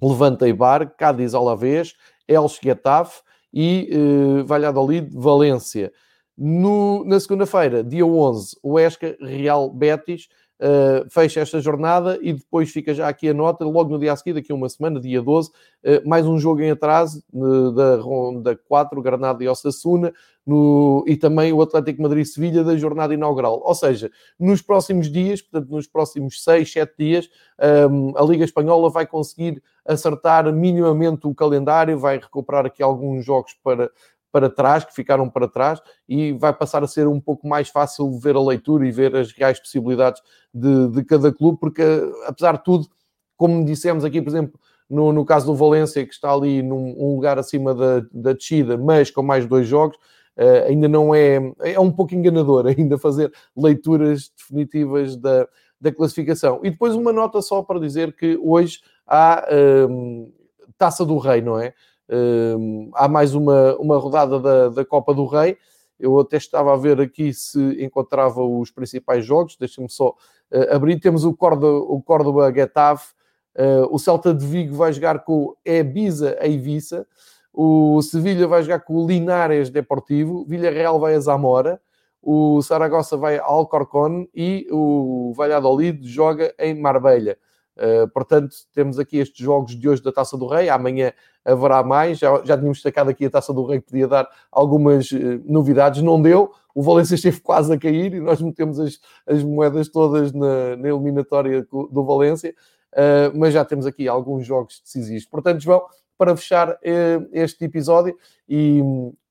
[0.00, 1.94] Levante Bar, Cádiz Alavés,
[2.28, 5.92] Elche Getafe e uh, Valladolid Valência.
[6.36, 10.28] No, na segunda-feira, dia 11, o Esca Real Betis
[10.60, 14.16] uh, fecha esta jornada e depois fica já aqui a nota, logo no dia a
[14.16, 15.52] seguir, daqui a uma semana, dia 12, uh,
[15.84, 20.12] eh, mais um jogo em atraso uh, da ronda 4, Granada e Osasuna,
[20.46, 23.60] no, e também o Atlético Madrid-Sevilha da jornada inaugural.
[23.64, 27.28] Ou seja, nos próximos dias, portanto, nos próximos 6, 7 dias,
[27.90, 33.54] um, a Liga Espanhola vai conseguir acertar minimamente o calendário, vai recuperar aqui alguns jogos
[33.62, 33.90] para
[34.36, 38.18] para trás, que ficaram para trás, e vai passar a ser um pouco mais fácil
[38.18, 40.20] ver a leitura e ver as reais possibilidades
[40.52, 41.82] de, de cada clube, porque
[42.26, 42.86] apesar de tudo,
[43.34, 44.60] como dissemos aqui, por exemplo,
[44.90, 48.76] no, no caso do Valência, que está ali num um lugar acima da, da descida,
[48.76, 49.96] mas com mais dois jogos,
[50.36, 51.40] uh, ainda não é.
[51.60, 55.48] É um pouco enganador ainda fazer leituras definitivas da,
[55.80, 56.60] da classificação.
[56.62, 59.46] E depois uma nota só para dizer que hoje há
[59.88, 60.30] um,
[60.76, 61.72] Taça do Rei, não é?
[62.08, 65.56] Uh, há mais uma, uma rodada da, da Copa do Rei.
[65.98, 69.56] Eu até estava a ver aqui se encontrava os principais jogos.
[69.58, 71.00] Deixa-me só uh, abrir.
[71.00, 73.14] Temos o Córdoba, o Córdoba Getafe.
[73.58, 77.06] Uh, o Celta de Vigo vai jogar com o Ibiza Eivissa.
[77.52, 80.44] O Sevilha vai jogar com o Linares Deportivo.
[80.46, 81.80] Villarreal vai a Zamora.
[82.22, 84.26] O Saragossa vai a Alcorcón.
[84.34, 87.36] E o Valladolid joga em Marbella.
[87.76, 90.68] Uh, portanto, temos aqui estes jogos de hoje da Taça do Rei.
[90.68, 91.12] Amanhã
[91.44, 92.18] haverá mais.
[92.18, 96.02] Já, já tínhamos destacado aqui a Taça do Rei que podia dar algumas uh, novidades.
[96.02, 96.52] Não deu.
[96.74, 100.88] O Valência esteve quase a cair e nós metemos as, as moedas todas na, na
[100.88, 102.54] eliminatória do Valência.
[102.92, 105.26] Uh, mas já temos aqui alguns jogos decisivos.
[105.26, 105.82] Portanto, João,
[106.16, 106.78] para fechar
[107.30, 108.16] este episódio
[108.48, 108.80] e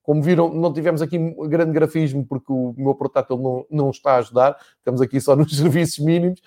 [0.05, 4.17] como viram, não tivemos aqui grande grafismo porque o meu portátil não, não está a
[4.17, 6.39] ajudar, estamos aqui só nos serviços mínimos.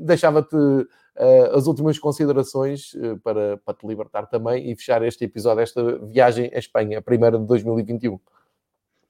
[0.00, 5.62] Deixava-te uh, as últimas considerações uh, para, para te libertar também e fechar este episódio,
[5.62, 8.18] esta viagem à Espanha, a primeira de 2021.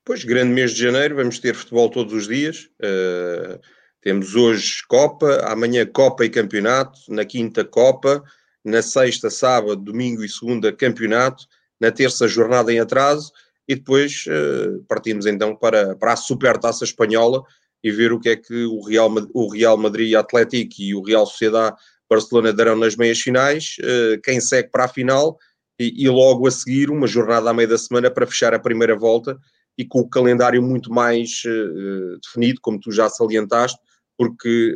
[0.04, 2.68] Pois, grande mês de janeiro, vamos ter futebol todos os dias.
[2.78, 3.58] Uh,
[4.02, 8.22] temos hoje Copa, amanhã Copa e Campeonato, na quinta Copa,
[8.62, 11.46] na sexta, sábado, domingo e segunda Campeonato,
[11.80, 13.32] na terça jornada em atraso
[13.68, 17.42] e depois uh, partimos então para, para a Supertaça Espanhola
[17.82, 21.26] e ver o que é que o Real, o Real Madrid Atlético e o Real
[21.26, 21.76] Sociedade
[22.08, 25.36] Barcelona darão nas meias finais, uh, quem segue para a final
[25.78, 28.96] e, e, logo a seguir uma jornada à meia da semana para fechar a primeira
[28.96, 29.36] volta
[29.76, 33.78] e com o calendário muito mais uh, definido, como tu já salientaste,
[34.16, 34.74] porque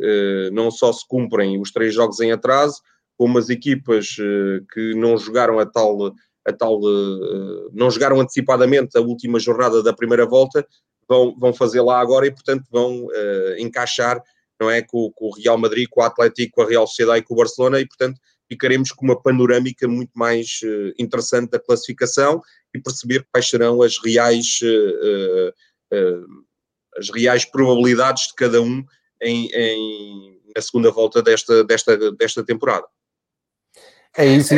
[0.53, 2.79] não só se cumprem os três jogos em atraso,
[3.17, 4.09] como as equipas
[4.71, 6.13] que não jogaram a tal
[6.45, 10.65] a tal, uh, não jogaram antecipadamente a última jornada da primeira volta,
[11.07, 14.21] vão, vão fazer lá agora e, portanto, vão uh, encaixar,
[14.59, 17.23] não é, com, com, o Real Madrid, com o Atlético, com a Real Sociedade e
[17.23, 18.19] com o Barcelona e, portanto,
[18.49, 22.41] ficaremos com uma panorâmica muito mais uh, interessante da classificação
[22.73, 24.59] e perceber quais serão as reais,
[26.97, 28.83] as reais probabilidades de cada um
[29.21, 32.87] em, em, na segunda volta desta, desta, desta temporada.
[34.17, 34.57] É isso, e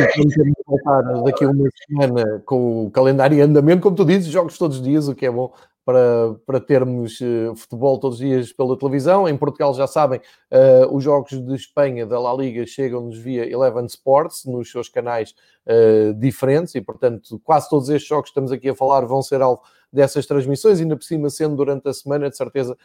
[0.66, 4.78] voltar daqui a uma semana com o calendário em andamento, como tu dizes, jogos todos
[4.78, 5.52] os dias, o que é bom
[5.84, 9.28] para, para termos uh, futebol todos os dias pela televisão.
[9.28, 10.18] Em Portugal, já sabem,
[10.50, 15.34] uh, os jogos de Espanha da La Liga chegam-nos via Eleven Sports, nos seus canais
[15.66, 19.42] uh, diferentes, e portanto, quase todos estes jogos que estamos aqui a falar vão ser
[19.42, 22.76] alvo dessas transmissões, ainda por cima, sendo durante a semana, de certeza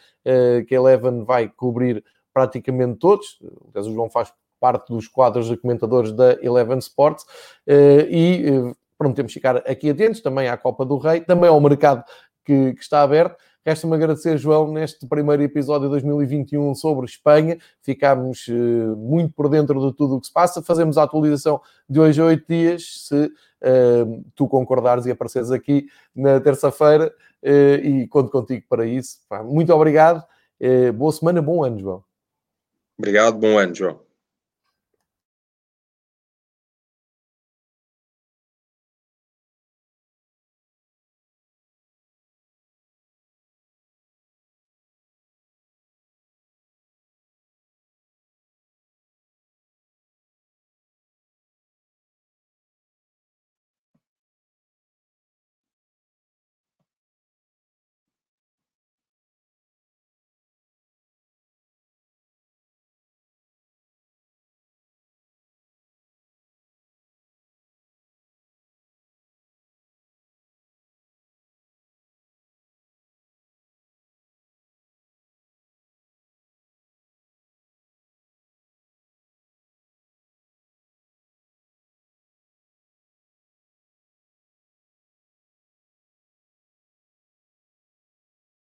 [0.68, 3.40] que a Eleven vai cobrir praticamente todos.
[3.74, 7.24] O João faz parte dos quadros de comentadores da Eleven Sports
[8.08, 12.04] e pronto, temos que ficar aqui atentos também à Copa do Rei, também ao mercado
[12.44, 13.36] que, que está aberto.
[13.64, 17.58] Resta-me agradecer, João, neste primeiro episódio de 2021 sobre Espanha.
[17.82, 20.62] Ficámos uh, muito por dentro de tudo o que se passa.
[20.62, 25.86] Fazemos a atualização de hoje a oito dias, se uh, tu concordares e apareceres aqui
[26.14, 27.12] na terça-feira.
[27.42, 29.18] Uh, e conto contigo para isso.
[29.44, 30.24] Muito obrigado.
[30.94, 32.04] boa semana, bom ano, João.
[32.98, 34.09] Obrigado, bom ano, João.